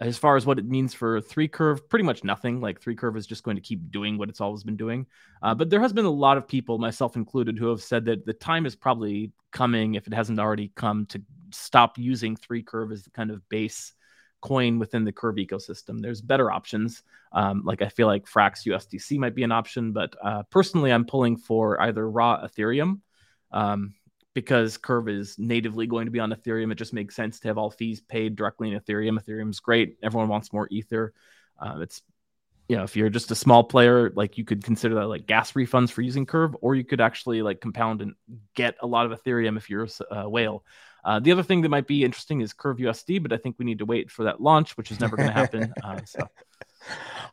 as 0.00 0.18
far 0.18 0.36
as 0.36 0.44
what 0.44 0.58
it 0.58 0.64
means 0.64 0.92
for 0.92 1.20
three 1.20 1.46
curve, 1.46 1.88
pretty 1.88 2.04
much 2.04 2.24
nothing. 2.24 2.60
Like 2.60 2.80
three 2.80 2.96
curve 2.96 3.16
is 3.16 3.26
just 3.26 3.44
going 3.44 3.56
to 3.56 3.62
keep 3.62 3.90
doing 3.90 4.18
what 4.18 4.28
it's 4.28 4.40
always 4.40 4.64
been 4.64 4.76
doing. 4.76 5.06
Uh, 5.40 5.54
but 5.54 5.70
there 5.70 5.80
has 5.80 5.92
been 5.92 6.04
a 6.04 6.10
lot 6.10 6.36
of 6.36 6.48
people, 6.48 6.78
myself 6.78 7.14
included, 7.16 7.58
who 7.58 7.68
have 7.68 7.82
said 7.82 8.04
that 8.06 8.26
the 8.26 8.32
time 8.32 8.66
is 8.66 8.74
probably 8.74 9.30
coming, 9.52 9.94
if 9.94 10.06
it 10.06 10.14
hasn't 10.14 10.40
already 10.40 10.72
come, 10.74 11.06
to 11.06 11.22
stop 11.52 11.96
using 11.96 12.34
three 12.34 12.62
curve 12.62 12.90
as 12.90 13.04
the 13.04 13.10
kind 13.10 13.30
of 13.30 13.48
base 13.48 13.92
coin 14.40 14.78
within 14.78 15.04
the 15.04 15.12
curve 15.12 15.36
ecosystem. 15.36 16.02
There's 16.02 16.20
better 16.20 16.50
options. 16.50 17.02
Um, 17.32 17.62
like 17.64 17.80
I 17.80 17.88
feel 17.88 18.08
like 18.08 18.26
Frax 18.26 18.66
USDC 18.66 19.16
might 19.18 19.34
be 19.34 19.44
an 19.44 19.52
option, 19.52 19.92
but 19.92 20.14
uh, 20.22 20.42
personally, 20.50 20.92
I'm 20.92 21.06
pulling 21.06 21.36
for 21.36 21.80
either 21.80 22.08
raw 22.08 22.44
Ethereum. 22.44 23.00
Um, 23.52 23.94
because 24.34 24.76
Curve 24.76 25.08
is 25.08 25.38
natively 25.38 25.86
going 25.86 26.06
to 26.06 26.10
be 26.10 26.20
on 26.20 26.32
Ethereum, 26.32 26.72
it 26.72 26.76
just 26.76 26.92
makes 26.92 27.14
sense 27.14 27.40
to 27.40 27.48
have 27.48 27.58
all 27.58 27.70
fees 27.70 28.00
paid 28.00 28.36
directly 28.36 28.70
in 28.70 28.78
Ethereum. 28.78 29.18
Ethereum's 29.18 29.60
great. 29.60 29.96
Everyone 30.02 30.28
wants 30.28 30.52
more 30.52 30.68
Ether. 30.70 31.14
Uh, 31.58 31.78
it's 31.80 32.02
you 32.68 32.76
know, 32.76 32.82
if 32.82 32.96
you're 32.96 33.10
just 33.10 33.30
a 33.30 33.34
small 33.34 33.62
player, 33.62 34.10
like 34.16 34.38
you 34.38 34.44
could 34.44 34.64
consider 34.64 34.94
that 34.94 35.06
like 35.06 35.26
gas 35.26 35.52
refunds 35.52 35.90
for 35.90 36.00
using 36.00 36.24
Curve, 36.24 36.56
or 36.62 36.74
you 36.74 36.84
could 36.84 37.00
actually 37.00 37.42
like 37.42 37.60
compound 37.60 38.00
and 38.00 38.14
get 38.54 38.76
a 38.80 38.86
lot 38.86 39.10
of 39.10 39.20
Ethereum 39.20 39.56
if 39.56 39.68
you're 39.68 39.86
a 40.10 40.28
whale. 40.28 40.64
Uh, 41.04 41.20
the 41.20 41.30
other 41.30 41.42
thing 41.42 41.60
that 41.60 41.68
might 41.68 41.86
be 41.86 42.02
interesting 42.02 42.40
is 42.40 42.54
Curve 42.54 42.78
USD, 42.78 43.22
but 43.22 43.32
I 43.32 43.36
think 43.36 43.56
we 43.58 43.66
need 43.66 43.80
to 43.80 43.84
wait 43.84 44.10
for 44.10 44.24
that 44.24 44.40
launch, 44.40 44.76
which 44.78 44.90
is 44.90 45.00
never 45.00 45.16
going 45.16 45.28
to 45.28 45.34
happen. 45.34 45.74
Uh, 45.82 46.00
so 46.06 46.20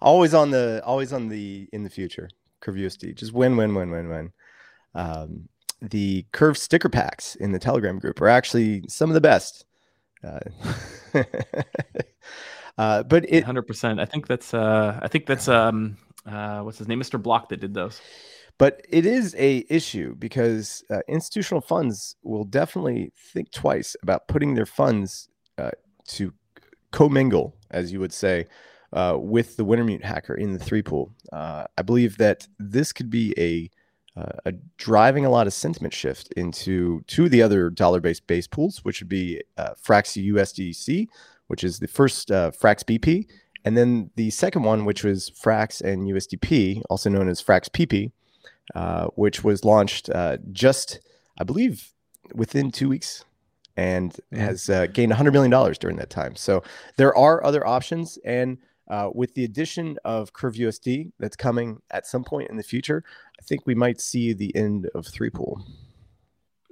always 0.02 0.34
on 0.34 0.52
the 0.52 0.82
always 0.86 1.14
on 1.14 1.30
the 1.30 1.70
in 1.72 1.84
the 1.84 1.90
future, 1.90 2.30
Curve 2.60 2.76
USD, 2.76 3.16
just 3.16 3.32
win, 3.32 3.56
win, 3.56 3.74
win, 3.74 3.90
win, 3.90 4.10
win. 4.10 4.34
Um, 4.94 5.48
the 5.82 6.26
curved 6.32 6.60
sticker 6.60 6.90
packs 6.90 7.36
in 7.36 7.52
the 7.52 7.60
Telegram 7.60 8.00
group 8.00 8.22
are 8.22 8.30
actually 8.30 8.84
some 8.88 9.10
of 9.10 9.14
the 9.14 9.22
best. 9.22 9.66
Uh, 10.24 10.40
uh, 12.78 13.04
but 13.04 13.26
it 13.28 13.44
hundred 13.44 13.64
percent. 13.64 14.00
I 14.00 14.06
think 14.06 14.28
that's 14.28 14.54
uh, 14.54 15.00
I 15.02 15.08
think 15.08 15.26
that's 15.26 15.48
um, 15.48 15.98
uh, 16.26 16.62
what's 16.62 16.78
his 16.78 16.88
name, 16.88 17.00
Mr. 17.00 17.22
Block, 17.22 17.50
that 17.50 17.60
did 17.60 17.74
those. 17.74 18.02
But 18.58 18.86
it 18.90 19.06
is 19.06 19.36
a 19.40 19.66
issue 19.70 20.16
because 20.16 20.84
uh, 20.92 21.00
institutional 21.08 21.62
funds 21.62 22.16
will 22.22 22.44
definitely 22.44 23.12
think 23.34 23.52
twice 23.52 23.96
about 24.04 24.28
putting 24.28 24.54
their 24.54 24.68
funds 24.68 25.30
uh, 25.58 25.72
to 26.10 26.34
commingle, 26.92 27.56
as 27.72 27.92
you 27.92 28.00
would 28.00 28.14
say, 28.14 28.46
uh, 28.94 29.18
with 29.18 29.58
the 29.58 29.66
Wintermute 29.66 30.04
hacker 30.04 30.36
in 30.36 30.54
the 30.54 30.60
three 30.60 30.84
pool. 30.84 31.12
Uh, 31.34 31.66
I 31.78 31.82
believe 31.82 32.18
that 32.18 32.48
this 32.60 32.94
could 32.94 33.10
be 33.10 33.34
a 33.38 33.70
uh, 34.18 34.52
driving 34.78 35.26
a 35.26 35.30
lot 35.30 35.48
of 35.48 35.54
sentiment 35.54 35.94
shift 35.94 36.32
into 36.34 37.02
two 37.08 37.26
of 37.26 37.32
the 37.32 37.42
other 37.42 37.70
dollar-based 37.70 38.28
base 38.28 38.48
pools, 38.48 38.84
which 38.84 39.00
would 39.00 39.10
be 39.10 39.42
uh, 39.58 39.74
Frax 39.82 40.22
USDC, 40.22 41.08
which 41.48 41.64
is 41.64 41.80
the 41.80 41.88
first 41.88 42.32
uh, 42.32 42.52
Frax 42.52 42.84
BP, 42.84 43.28
and 43.64 43.78
then 43.78 44.10
the 44.16 44.30
second 44.32 44.64
one, 44.64 44.86
which 44.86 45.04
was 45.04 45.30
Frax 45.30 45.82
and 45.82 46.08
USDP, 46.08 46.82
also 46.90 47.10
known 47.10 47.30
as 47.30 47.42
Frax 47.42 47.70
PP, 47.70 48.12
uh, 48.76 49.08
which 49.16 49.44
was 49.44 49.64
launched 49.64 50.10
uh, 50.10 50.38
just, 50.52 51.00
I 51.40 51.44
believe, 51.44 51.92
within 52.34 52.72
two 52.72 52.90
weeks 52.90 53.24
and 53.78 54.12
mm-hmm. 54.12 54.38
has 54.38 54.70
uh, 54.70 54.88
gained 54.88 55.12
$100 55.12 55.32
million 55.32 55.74
during 55.80 55.98
that 55.98 56.10
time. 56.10 56.36
So 56.36 56.64
there 56.98 57.16
are 57.16 57.44
other 57.44 57.66
options. 57.66 58.18
And 58.26 58.58
Uh, 58.92 59.10
with 59.14 59.34
the 59.36 59.46
addition 59.46 59.98
of 60.04 60.34
Curve 60.34 60.56
USD 60.56 61.14
that's 61.18 61.38
coming 61.38 61.82
at 61.92 62.06
some 62.06 62.26
point 62.26 62.50
in 62.50 62.58
the 62.58 62.64
future, 62.64 63.06
I 63.40 63.42
think 63.44 63.66
we 63.66 63.74
might 63.74 64.02
see 64.02 64.34
the 64.34 64.54
end 64.54 64.90
of 64.94 65.08
three 65.08 65.30
pool. 65.30 65.66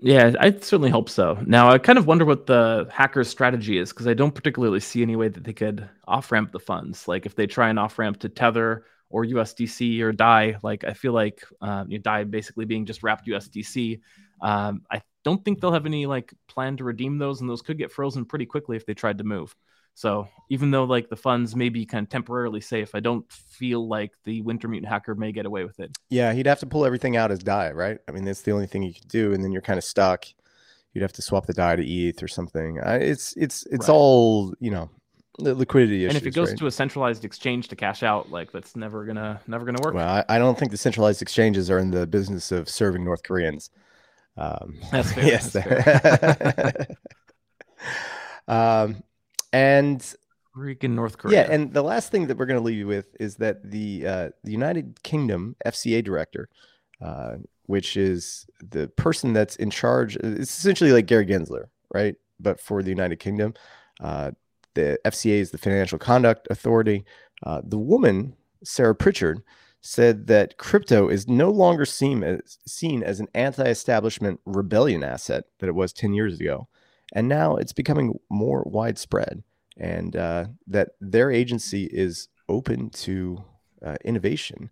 Yeah, 0.02 0.34
I 0.38 0.52
certainly 0.52 0.90
hope 0.90 1.10
so. 1.10 1.42
Now, 1.46 1.70
I 1.70 1.78
kind 1.78 1.98
of 1.98 2.08
wonder 2.08 2.26
what 2.26 2.46
the 2.46 2.90
hacker's 2.92 3.30
strategy 3.30 3.78
is 3.78 3.94
because 3.94 4.06
I 4.06 4.14
don't 4.14 4.36
particularly 4.36 4.82
see 4.82 5.02
any 5.02 5.16
way 5.16 5.30
that 5.30 5.46
they 5.46 5.54
could 5.54 5.90
off 6.10 6.30
ramp 6.30 6.52
the 6.52 6.60
funds. 6.60 7.08
Like 7.08 7.26
if 7.26 7.36
they 7.36 7.48
try 7.48 7.70
and 7.70 7.80
off 7.80 7.98
ramp 7.98 8.20
to 8.20 8.30
Tether 8.30 8.84
or 9.10 9.24
USDC 9.24 10.02
or 10.02 10.12
DAI, 10.12 10.58
like 10.62 10.84
I 10.84 10.94
feel 10.94 11.14
like 11.14 11.42
uh, 11.62 11.86
you 11.88 12.00
know, 12.00 12.02
DAI 12.02 12.26
basically 12.26 12.66
being 12.66 12.86
just 12.86 13.02
wrapped 13.02 13.28
USDC. 13.28 14.02
Um, 14.42 14.82
I 14.92 15.02
don't 15.24 15.44
think 15.46 15.62
they'll 15.62 15.72
have 15.72 15.86
any 15.86 16.06
like 16.06 16.34
plan 16.50 16.76
to 16.78 16.84
redeem 16.84 17.18
those, 17.18 17.40
and 17.40 17.50
those 17.50 17.62
could 17.62 17.78
get 17.78 17.94
frozen 17.94 18.26
pretty 18.26 18.46
quickly 18.46 18.76
if 18.76 18.86
they 18.86 18.94
tried 18.94 19.20
to 19.20 19.24
move. 19.24 19.56
So 20.00 20.30
even 20.50 20.72
though 20.72 20.86
like 20.86 21.10
the 21.10 21.18
funds 21.18 21.58
may 21.58 21.68
be 21.68 21.86
kind 21.86 22.06
of 22.06 22.10
temporarily 22.10 22.62
safe, 22.62 22.96
I 22.96 23.02
don't 23.02 23.30
feel 23.30 23.86
like 23.86 24.14
the 24.24 24.42
Wintermute 24.44 24.86
hacker 24.86 25.14
may 25.14 25.34
get 25.34 25.46
away 25.46 25.66
with 25.66 25.82
it. 25.82 25.92
Yeah, 26.10 26.32
he'd 26.32 26.46
have 26.46 26.62
to 26.62 26.66
pull 26.66 26.86
everything 26.86 27.18
out 27.18 27.32
as 27.32 27.40
DAI, 27.40 27.74
right? 27.74 27.98
I 28.08 28.14
mean, 28.14 28.24
that's 28.24 28.44
the 28.44 28.54
only 28.54 28.66
thing 28.66 28.82
you 28.82 28.94
could 28.94 29.10
do, 29.10 29.34
and 29.34 29.44
then 29.44 29.52
you're 29.52 29.62
kind 29.62 29.78
of 29.78 29.84
stuck. 29.84 30.26
You'd 30.94 31.02
have 31.02 31.12
to 31.12 31.22
swap 31.22 31.48
the 31.48 31.54
DAI 31.54 31.76
to 31.76 31.86
ETH 31.86 32.24
or 32.24 32.30
something. 32.30 32.80
It's 32.82 33.34
it's 33.36 33.66
it's 33.66 33.90
right. 33.90 33.94
all 33.94 34.54
you 34.62 34.72
know, 34.72 34.90
liquidity 35.38 36.06
issues. 36.06 36.16
And 36.16 36.26
if 36.26 36.26
it 36.26 36.34
goes 36.34 36.52
right? 36.52 36.60
to 36.60 36.68
a 36.68 36.72
centralized 36.72 37.26
exchange 37.26 37.68
to 37.68 37.76
cash 37.76 38.02
out, 38.02 38.32
like 38.32 38.54
that's 38.54 38.78
never 38.78 39.04
gonna 39.04 39.42
never 39.48 39.66
gonna 39.66 39.82
work. 39.84 39.96
Well, 39.96 40.08
I, 40.08 40.24
I, 40.30 40.40
don't 40.40 40.58
think 40.58 40.72
the 40.72 40.78
centralized 40.78 41.22
exchanges 41.22 41.70
are 41.70 41.78
in 41.78 41.92
the 41.92 42.08
business 42.08 42.54
of 42.54 42.70
serving 42.70 43.04
North 43.04 43.24
Koreans. 43.24 43.70
Um, 44.38 44.80
that's 44.94 45.12
fair. 45.14 45.26
Yes. 45.26 45.52
That's 45.52 45.68
fair. 45.68 46.88
um, 48.48 49.04
and 49.54 50.16
freaking 50.56 50.92
North 50.92 51.18
Korea. 51.18 51.44
Yeah, 51.44 51.54
and 51.54 51.74
the 51.74 51.82
last 51.82 52.12
thing 52.12 52.28
that 52.28 52.38
we're 52.38 52.46
going 52.46 52.60
to 52.60 52.64
leave 52.64 52.78
you 52.78 52.88
with 52.88 53.16
is 53.20 53.36
that 53.38 53.70
the 53.70 54.08
uh, 54.08 54.30
the 54.44 54.52
United 54.52 55.02
Kingdom 55.04 55.56
FCA 55.66 56.04
director, 56.04 56.50
uh, 57.02 57.36
which 57.66 57.98
is 57.98 58.48
the 58.70 58.88
person 58.90 59.34
that's 59.34 59.56
in 59.58 59.70
charge, 59.70 60.16
it's 60.18 60.58
essentially 60.58 60.92
like 60.92 61.06
Gary 61.06 61.26
Gensler, 61.26 61.66
right? 61.94 62.16
But 62.40 62.60
for 62.60 62.82
the 62.84 62.90
United 62.90 63.20
Kingdom, 63.20 63.54
uh, 64.02 64.32
the 64.74 65.00
FCA 65.06 65.40
is 65.40 65.52
the 65.52 65.58
Financial 65.58 66.00
Conduct 66.00 66.48
Authority. 66.50 67.06
Uh, 67.44 67.62
the 67.64 67.78
woman, 67.78 68.36
Sarah 68.64 68.96
Pritchard, 68.96 69.44
said 69.82 70.28
that 70.28 70.58
crypto 70.58 71.08
is 71.08 71.28
no 71.28 71.50
longer 71.50 71.86
seen 71.86 72.24
as, 72.24 72.58
seen 72.66 73.02
as 73.02 73.20
an 73.20 73.28
anti-establishment 73.34 74.40
rebellion 74.46 75.04
asset 75.04 75.46
that 75.60 75.70
it 75.70 75.76
was 75.76 75.94
10 75.94 76.14
years 76.14 76.40
ago, 76.40 76.68
and 77.14 77.28
now 77.28 77.56
it's 77.56 77.74
becoming 77.74 78.20
more 78.30 78.64
widespread 78.66 79.44
and 79.78 80.16
uh, 80.16 80.46
that 80.68 80.90
their 81.00 81.32
agency 81.32 81.86
is 81.86 82.28
open 82.48 82.90
to 82.90 83.44
uh, 83.86 83.96
innovation, 84.04 84.70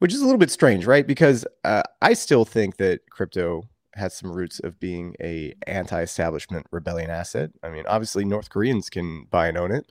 which 0.00 0.12
is 0.12 0.20
a 0.20 0.24
little 0.24 0.38
bit 0.38 0.50
strange, 0.50 0.84
right? 0.84 1.06
Because 1.06 1.46
uh, 1.64 1.82
I 2.02 2.12
still 2.14 2.44
think 2.44 2.76
that 2.78 3.08
crypto 3.10 3.62
has 3.94 4.14
some 4.14 4.32
roots 4.32 4.60
of 4.60 4.78
being 4.78 5.14
a 5.20 5.54
anti-establishment 5.66 6.66
rebellion 6.70 7.10
asset. 7.10 7.50
I 7.62 7.70
mean, 7.70 7.84
obviously 7.88 8.24
North 8.24 8.50
Koreans 8.50 8.90
can 8.90 9.26
buy 9.30 9.48
and 9.48 9.58
own 9.58 9.72
it. 9.72 9.90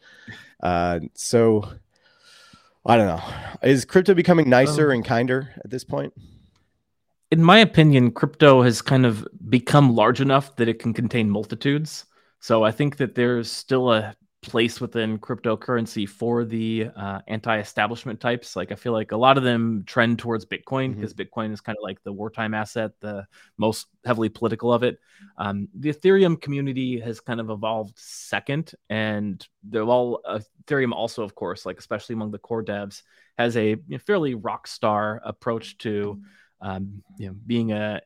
Uh, 0.61 0.99
so 1.13 1.69
I 2.85 2.97
don't 2.97 3.07
know. 3.07 3.23
Is 3.63 3.85
crypto 3.85 4.13
becoming 4.13 4.49
nicer 4.49 4.91
um, 4.91 4.95
and 4.95 5.05
kinder 5.05 5.53
at 5.63 5.69
this 5.69 5.83
point? 5.83 6.13
In 7.29 7.43
my 7.43 7.59
opinion, 7.59 8.11
crypto 8.11 8.61
has 8.61 8.81
kind 8.81 9.05
of 9.05 9.27
become 9.49 9.95
large 9.95 10.21
enough 10.21 10.55
that 10.55 10.69
it 10.69 10.79
can 10.79 10.93
contain 10.93 11.29
multitudes. 11.29 12.05
So 12.39 12.63
I 12.63 12.71
think 12.71 12.97
that 12.97 13.15
there's 13.15 13.51
still 13.51 13.91
a 13.91 14.15
place 14.41 14.79
within 14.79 15.17
cryptocurrency 15.17 16.07
for 16.07 16.45
the 16.45 16.87
uh, 16.95 17.19
anti-establishment 17.27 18.21
types. 18.21 18.55
Like 18.55 18.71
I 18.71 18.75
feel 18.75 18.93
like 18.93 19.11
a 19.11 19.17
lot 19.17 19.37
of 19.37 19.43
them 19.43 19.83
trend 19.85 20.19
towards 20.19 20.45
Bitcoin 20.45 20.95
because 20.95 21.13
mm-hmm. 21.13 21.39
Bitcoin 21.39 21.51
is 21.51 21.59
kind 21.59 21.77
of 21.77 21.83
like 21.83 22.01
the 22.03 22.13
wartime 22.13 22.53
asset, 22.53 22.91
the 23.01 23.25
most 23.57 23.87
heavily 24.05 24.29
political 24.29 24.71
of 24.71 24.83
it. 24.83 24.99
Um, 25.37 25.67
the 25.77 25.91
Ethereum 25.91 26.39
community 26.39 26.97
has 27.01 27.19
kind 27.19 27.41
of 27.41 27.49
evolved 27.49 27.97
second, 27.97 28.71
and 28.89 29.45
they're 29.63 29.83
all 29.83 30.21
uh, 30.23 30.39
Ethereum 30.63 30.93
also, 30.93 31.23
of 31.23 31.35
course, 31.35 31.65
like 31.65 31.79
especially 31.79 32.13
among 32.13 32.31
the 32.31 32.39
core 32.39 32.63
devs, 32.63 33.01
has 33.37 33.57
a 33.57 33.71
you 33.71 33.83
know, 33.89 33.97
fairly 33.97 34.35
rock 34.35 34.67
star 34.67 35.19
approach 35.25 35.77
to 35.79 36.21
um, 36.61 37.03
you 37.17 37.27
know 37.27 37.35
being 37.45 37.71
a 37.71 38.01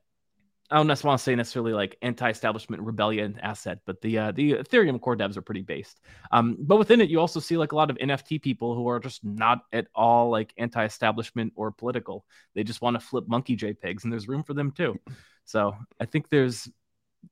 I 0.71 0.77
don't 0.77 0.87
necessarily 0.87 1.11
want 1.11 1.19
to 1.19 1.23
say 1.23 1.35
necessarily 1.35 1.73
like 1.73 1.97
anti-establishment 2.01 2.81
rebellion 2.81 3.37
asset, 3.43 3.79
but 3.85 3.99
the 3.99 4.17
uh, 4.17 4.31
the 4.31 4.53
Ethereum 4.53 5.01
core 5.01 5.17
devs 5.17 5.35
are 5.35 5.41
pretty 5.41 5.63
based. 5.63 5.99
Um, 6.31 6.55
but 6.61 6.79
within 6.79 7.01
it, 7.01 7.09
you 7.09 7.19
also 7.19 7.41
see 7.41 7.57
like 7.57 7.73
a 7.73 7.75
lot 7.75 7.89
of 7.89 7.97
NFT 7.97 8.41
people 8.41 8.73
who 8.73 8.87
are 8.87 8.99
just 8.99 9.21
not 9.21 9.59
at 9.73 9.87
all 9.93 10.29
like 10.29 10.53
anti-establishment 10.57 11.51
or 11.57 11.71
political. 11.71 12.25
They 12.55 12.63
just 12.63 12.81
want 12.81 12.95
to 12.95 13.05
flip 13.05 13.25
monkey 13.27 13.57
JPEGs, 13.57 14.05
and 14.05 14.13
there's 14.13 14.29
room 14.29 14.43
for 14.43 14.53
them 14.53 14.71
too. 14.71 14.97
So 15.43 15.75
I 15.99 16.05
think 16.05 16.29
there's 16.29 16.69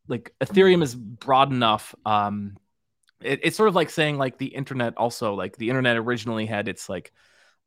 like 0.09 0.33
Ethereum 0.41 0.83
is 0.83 0.93
broad 0.93 1.49
enough. 1.53 1.95
Um, 2.05 2.57
it, 3.21 3.39
it's 3.43 3.55
sort 3.55 3.69
of 3.69 3.75
like 3.75 3.89
saying 3.89 4.17
like 4.17 4.37
the 4.37 4.47
internet 4.47 4.97
also 4.97 5.33
like 5.33 5.55
the 5.55 5.69
internet 5.69 5.95
originally 5.95 6.45
had 6.45 6.67
its 6.67 6.89
like 6.89 7.13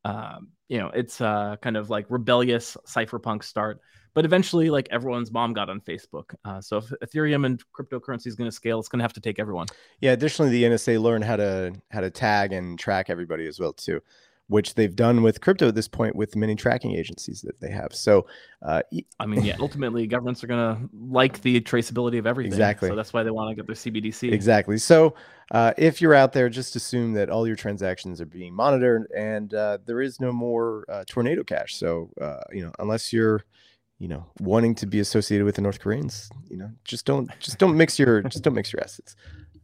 um, 0.05 0.49
you 0.69 0.79
know 0.79 0.89
it's 0.89 1.21
uh, 1.21 1.57
kind 1.63 1.77
of 1.77 1.91
like 1.91 2.07
rebellious 2.09 2.77
cypherpunk 2.87 3.45
start 3.45 3.81
but 4.15 4.25
eventually, 4.25 4.69
like 4.69 4.89
everyone's 4.91 5.33
mom 5.33 5.53
got 5.55 5.71
on 5.71 5.81
Facebook. 5.81 6.35
Uh, 6.45 6.61
so 6.61 6.79
if 6.79 6.93
Ethereum 7.03 7.47
and 7.47 7.63
cryptocurrency 7.73 8.27
is 8.27 8.35
going 8.35 8.49
to 8.49 8.55
scale, 8.55 8.79
it's 8.79 8.89
going 8.89 8.99
to 8.99 9.05
have 9.05 9.15
to 9.15 9.21
take 9.21 9.39
everyone. 9.39 9.67
Yeah. 10.01 10.13
Additionally, 10.13 10.51
the 10.51 10.65
NSA 10.65 11.01
learned 11.01 11.25
how 11.25 11.37
to 11.37 11.73
how 11.91 12.01
to 12.01 12.11
tag 12.11 12.53
and 12.53 12.79
track 12.79 13.09
everybody 13.09 13.47
as 13.47 13.59
well 13.59 13.73
too, 13.73 14.03
which 14.53 14.75
they've 14.75 14.95
done 14.95 15.23
with 15.23 15.41
crypto 15.41 15.69
at 15.69 15.75
this 15.75 15.89
point 15.89 16.15
with 16.15 16.37
many 16.37 16.55
tracking 16.55 16.95
agencies 16.95 17.41
that 17.43 17.59
they 17.61 17.71
have. 17.71 17.95
So, 17.95 18.27
uh, 18.63 18.83
I 19.19 19.27
mean, 19.27 19.45
yeah, 19.45 19.57
ultimately, 19.59 20.07
governments 20.07 20.45
are 20.45 20.47
going 20.47 20.77
to 20.77 20.89
like 21.09 21.41
the 21.43 21.61
traceability 21.63 22.19
of 22.19 22.27
everything. 22.27 22.53
Exactly. 22.53 22.89
So 22.89 22.95
that's 22.95 23.13
why 23.13 23.23
they 23.23 23.31
want 23.31 23.51
to 23.51 23.57
get 23.57 23.67
their 23.67 23.75
CBDC. 23.75 24.31
Exactly. 24.31 24.79
So 24.79 25.15
uh, 25.51 25.73
if 25.79 26.01
you're 26.01 26.15
out 26.15 26.33
there, 26.33 26.49
just 26.49 26.77
assume 26.77 27.15
that 27.15 27.31
all 27.31 27.47
your 27.47 27.57
transactions 27.57 28.21
are 28.21 28.27
being 28.27 28.55
monitored 28.55 29.11
and 29.17 29.53
uh, 29.55 29.79
there 29.87 30.01
is 30.03 30.21
no 30.21 30.33
more 30.33 30.85
uh, 30.89 31.05
tornado 31.09 31.43
cash. 31.43 31.75
So, 31.77 32.11
uh, 32.21 32.41
you 32.53 32.63
know, 32.63 32.73
unless 32.79 33.13
you're 33.13 33.45
you 33.99 34.09
know, 34.09 34.27
wanting 34.41 34.75
to 34.75 34.85
be 34.85 34.99
associated 34.99 35.45
with 35.45 35.55
the 35.55 35.63
North 35.63 35.79
Koreans. 35.79 36.29
You 36.51 36.57
know, 36.57 36.71
just 36.83 37.07
don't 37.07 37.31
just 37.39 37.59
don't 37.59 37.77
mix 37.77 38.01
your 38.01 38.21
just 38.33 38.43
don't 38.43 38.55
mix 38.55 38.73
your 38.73 38.83
assets. 38.83 39.15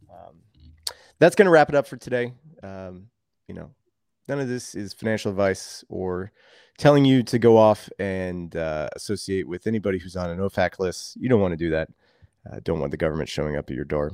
Um, 0.09 0.37
that's 1.19 1.35
going 1.35 1.47
to 1.47 1.51
wrap 1.51 1.67
it 1.67 1.75
up 1.75 1.85
for 1.85 1.97
today. 1.97 2.31
Um, 2.63 3.07
you 3.49 3.55
know, 3.55 3.71
none 4.29 4.39
of 4.39 4.47
this 4.47 4.75
is 4.75 4.93
financial 4.93 5.31
advice 5.31 5.83
or 5.89 6.31
telling 6.77 7.03
you 7.03 7.23
to 7.23 7.37
go 7.39 7.57
off 7.57 7.89
and 7.99 8.55
uh, 8.55 8.87
associate 8.95 9.47
with 9.47 9.67
anybody 9.67 9.97
who's 9.99 10.15
on 10.15 10.29
an 10.29 10.37
OFAC 10.37 10.79
list. 10.79 11.17
You 11.19 11.27
don't 11.27 11.41
want 11.41 11.51
to 11.51 11.57
do 11.57 11.71
that. 11.71 11.89
Uh, 12.49 12.59
don't 12.63 12.79
want 12.79 12.91
the 12.91 12.97
government 12.97 13.27
showing 13.27 13.57
up 13.57 13.69
at 13.69 13.75
your 13.75 13.85
door. 13.85 14.13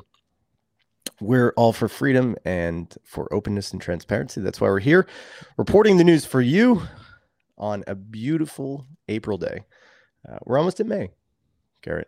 We're 1.21 1.53
all 1.55 1.73
for 1.73 1.87
freedom 1.87 2.35
and 2.43 2.93
for 3.03 3.31
openness 3.31 3.71
and 3.71 3.79
transparency. 3.81 4.41
That's 4.41 4.59
why 4.59 4.69
we're 4.69 4.79
here, 4.79 5.05
reporting 5.57 5.97
the 5.97 6.03
news 6.03 6.25
for 6.25 6.41
you 6.41 6.81
on 7.57 7.83
a 7.87 7.93
beautiful 7.93 8.87
April 9.07 9.37
day. 9.37 9.65
Uh, 10.27 10.39
we're 10.45 10.57
almost 10.57 10.79
in 10.79 10.87
May, 10.87 11.11
Gerrit. 11.83 12.05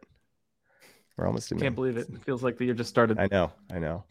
We're 1.15 1.27
almost 1.27 1.51
in 1.51 1.57
May. 1.57 1.65
Can't 1.65 1.73
May. 1.73 1.75
believe 1.75 1.97
it. 1.97 2.09
It 2.09 2.23
feels 2.23 2.41
like 2.41 2.57
the 2.57 2.65
year 2.65 2.73
just 2.73 2.89
started. 2.89 3.19
I 3.19 3.27
know, 3.31 3.51
I 3.71 3.79
know. 3.79 4.03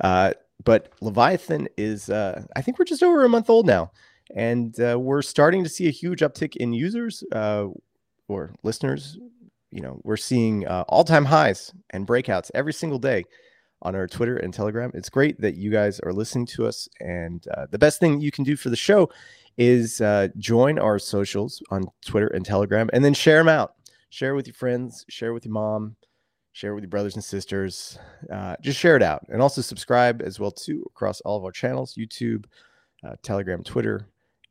Uh, 0.00 0.32
but 0.62 0.92
Leviathan 1.00 1.68
is, 1.76 2.08
uh, 2.08 2.44
I 2.54 2.62
think 2.62 2.78
we're 2.78 2.84
just 2.84 3.02
over 3.02 3.24
a 3.24 3.28
month 3.28 3.50
old 3.50 3.66
now. 3.66 3.90
And 4.34 4.78
uh, 4.80 4.98
we're 4.98 5.22
starting 5.22 5.62
to 5.64 5.68
see 5.68 5.86
a 5.86 5.90
huge 5.90 6.20
uptick 6.20 6.56
in 6.56 6.72
users 6.72 7.22
uh, 7.32 7.66
or 8.28 8.54
listeners. 8.62 9.18
You 9.70 9.82
know, 9.82 10.00
we're 10.04 10.16
seeing 10.16 10.66
uh, 10.66 10.84
all 10.88 11.04
time 11.04 11.24
highs 11.24 11.72
and 11.90 12.06
breakouts 12.06 12.50
every 12.54 12.72
single 12.72 12.98
day 12.98 13.24
on 13.82 13.94
our 13.94 14.06
Twitter 14.06 14.36
and 14.36 14.54
Telegram. 14.54 14.90
It's 14.94 15.10
great 15.10 15.40
that 15.40 15.56
you 15.56 15.70
guys 15.70 16.00
are 16.00 16.12
listening 16.12 16.46
to 16.46 16.66
us. 16.66 16.88
And 17.00 17.46
uh, 17.56 17.66
the 17.70 17.78
best 17.78 18.00
thing 18.00 18.20
you 18.20 18.30
can 18.30 18.44
do 18.44 18.56
for 18.56 18.70
the 18.70 18.76
show 18.76 19.10
is 19.58 20.00
uh, 20.00 20.28
join 20.38 20.78
our 20.78 20.98
socials 20.98 21.62
on 21.70 21.84
Twitter 22.04 22.28
and 22.28 22.44
Telegram 22.44 22.88
and 22.92 23.04
then 23.04 23.14
share 23.14 23.38
them 23.38 23.48
out. 23.48 23.74
Share 24.10 24.34
with 24.34 24.46
your 24.46 24.54
friends, 24.54 25.04
share 25.08 25.34
with 25.34 25.44
your 25.44 25.52
mom, 25.52 25.96
share 26.54 26.70
it 26.70 26.74
with 26.76 26.84
your 26.84 26.88
brothers 26.88 27.16
and 27.16 27.24
sisters. 27.24 27.98
Uh, 28.32 28.54
just 28.62 28.78
share 28.78 28.96
it 28.96 29.02
out. 29.02 29.26
And 29.28 29.42
also 29.42 29.60
subscribe 29.60 30.22
as 30.22 30.38
well 30.38 30.52
too 30.52 30.84
across 30.86 31.20
all 31.22 31.36
of 31.36 31.44
our 31.44 31.50
channels, 31.50 31.96
YouTube, 31.96 32.44
uh, 33.04 33.16
Telegram, 33.22 33.62
Twitter, 33.64 34.06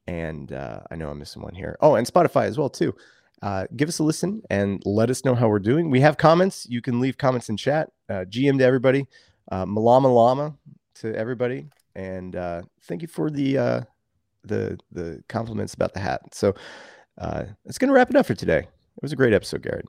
and 0.06 0.52
uh, 0.52 0.82
I 0.92 0.96
know 0.96 1.10
I'm 1.10 1.18
missing 1.18 1.42
one 1.42 1.56
here. 1.56 1.78
Oh, 1.80 1.96
and 1.96 2.06
Spotify 2.06 2.46
as 2.46 2.58
well 2.58 2.70
too. 2.70 2.94
Uh, 3.42 3.68
give 3.78 3.88
us 3.88 4.00
a 4.00 4.04
listen 4.04 4.42
and 4.50 4.84
let 4.86 5.10
us 5.10 5.24
know 5.24 5.34
how 5.34 5.48
we're 5.48 5.60
doing. 5.60 5.90
We 5.90 6.02
have 6.02 6.18
comments. 6.18 6.68
You 6.70 6.82
can 6.82 7.00
leave 7.00 7.18
comments 7.18 7.48
in 7.48 7.56
chat. 7.56 7.90
Uh, 8.10 8.26
GM 8.30 8.58
to 8.58 8.66
everybody. 8.66 9.08
Uh, 9.50 9.66
Malama 9.66 10.14
Lama 10.14 10.56
to 10.96 11.16
everybody. 11.16 11.70
And 11.96 12.36
thank 12.82 13.02
you 13.02 13.08
for 13.08 13.32
the 13.32 13.86
the 14.44 14.78
the 14.92 15.24
compliments 15.30 15.74
about 15.74 15.94
the 15.94 16.02
hat. 16.02 16.22
So 16.34 16.54
it's 17.66 17.78
going 17.78 17.88
to 17.88 17.94
wrap 17.94 18.10
it 18.10 18.18
up 18.18 18.26
for 18.26 18.36
today. 18.36 18.60
It 18.60 19.02
was 19.02 19.14
a 19.14 19.18
great 19.18 19.34
episode, 19.34 19.64
Gerrit. 19.64 19.86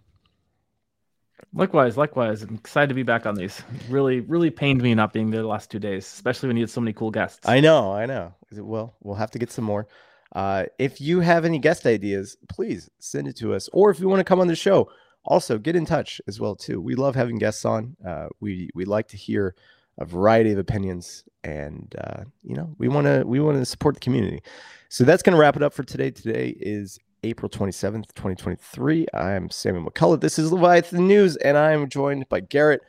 Likewise, 1.55 1.97
likewise. 1.97 2.43
I'm 2.43 2.57
excited 2.57 2.89
to 2.89 2.95
be 2.95 3.05
back 3.05 3.27
on 3.27 3.37
these. 3.37 3.63
Really, 3.89 4.21
really 4.21 4.51
pained 4.51 4.83
me 4.83 4.95
not 4.95 5.13
being 5.13 5.31
there 5.31 5.43
the 5.43 5.49
last 5.49 5.71
two 5.71 5.79
days, 5.79 6.05
especially 6.05 6.49
when 6.49 6.57
you 6.57 6.65
had 6.65 6.71
so 6.71 6.81
many 6.81 6.93
cool 6.93 7.13
guests. 7.13 7.49
I 7.49 7.61
know, 7.61 7.93
I 7.93 8.07
know. 8.07 8.35
well, 8.53 8.97
we'll 9.03 9.15
have 9.15 9.31
to 9.33 9.39
get 9.39 9.53
some 9.53 9.65
more. 9.65 9.87
Uh, 10.35 10.65
if 10.81 11.01
you 11.01 11.21
have 11.21 11.45
any 11.45 11.61
guest 11.61 11.87
ideas, 11.87 12.37
please 12.49 12.91
send 12.99 13.29
it 13.29 13.37
to 13.37 13.55
us. 13.55 13.69
Or 13.73 13.91
if 13.91 14.01
you 14.01 14.09
want 14.09 14.19
to 14.19 14.25
come 14.25 14.41
on 14.41 14.49
the 14.49 14.57
show, 14.57 14.91
also 15.25 15.57
get 15.59 15.77
in 15.77 15.87
touch 15.87 16.21
as 16.27 16.41
well 16.41 16.57
too. 16.57 16.81
We 16.81 16.97
love 16.97 17.15
having 17.15 17.39
guests 17.39 17.65
on. 17.65 17.97
Uh, 18.05 18.29
we 18.41 18.69
we 18.75 18.85
like 18.85 19.09
to 19.09 19.17
hear 19.17 19.55
a 19.99 20.05
variety 20.05 20.51
of 20.51 20.59
opinions, 20.59 21.25
and 21.45 21.95
uh, 21.99 22.25
you 22.43 22.57
know 22.57 22.75
we 22.79 22.89
want 22.89 23.07
to 23.07 23.23
we 23.25 23.39
want 23.39 23.59
to 23.59 23.65
support 23.65 23.95
the 23.95 24.01
community. 24.01 24.43
So 24.89 25.05
that's 25.05 25.23
going 25.23 25.35
to 25.35 25.41
wrap 25.41 25.57
it 25.57 25.63
up 25.63 25.73
for 25.73 25.85
today. 25.85 26.11
Today 26.11 26.49
is 26.59 26.99
April 27.25 27.49
twenty 27.49 27.73
seventh, 27.73 28.13
twenty 28.15 28.37
twenty 28.37 28.59
three. 28.61 29.07
I'm 29.15 29.49
Samuel 29.49 29.91
McCullough. 29.91 30.21
This 30.21 30.39
is 30.39 30.53
Leviathan 30.53 31.09
News, 31.09 31.37
and 31.37 31.57
I 31.57 31.73
am 31.73 31.89
joined 31.89 32.29
by 32.29 32.43
Gerrit. 32.43 32.81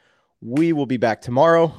We 0.42 0.74
will 0.74 0.86
be 0.86 0.98
back 0.98 1.22
tomorrow 1.22 1.74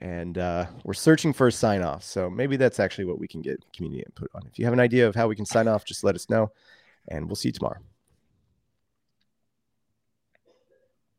and 0.00 0.38
uh, 0.38 0.66
we're 0.84 0.94
searching 0.94 1.34
for 1.34 1.46
a 1.46 1.52
sign 1.52 1.82
off. 1.82 2.02
So 2.02 2.30
maybe 2.30 2.56
that's 2.56 2.80
actually 2.80 3.04
what 3.04 3.18
we 3.18 3.28
can 3.28 3.42
get 3.42 3.62
community 3.74 4.02
input 4.04 4.30
on. 4.34 4.42
If 4.50 4.58
you 4.58 4.64
have 4.64 4.72
an 4.72 4.80
idea 4.80 5.06
of 5.06 5.14
how 5.14 5.28
we 5.28 5.36
can 5.36 5.44
sign 5.44 5.68
off, 5.68 5.84
just 5.84 6.02
let 6.02 6.14
us 6.14 6.30
know, 6.30 6.50
and 7.08 7.26
we'll 7.26 7.36
see 7.36 7.48
you 7.48 7.52
tomorrow. 7.52 7.78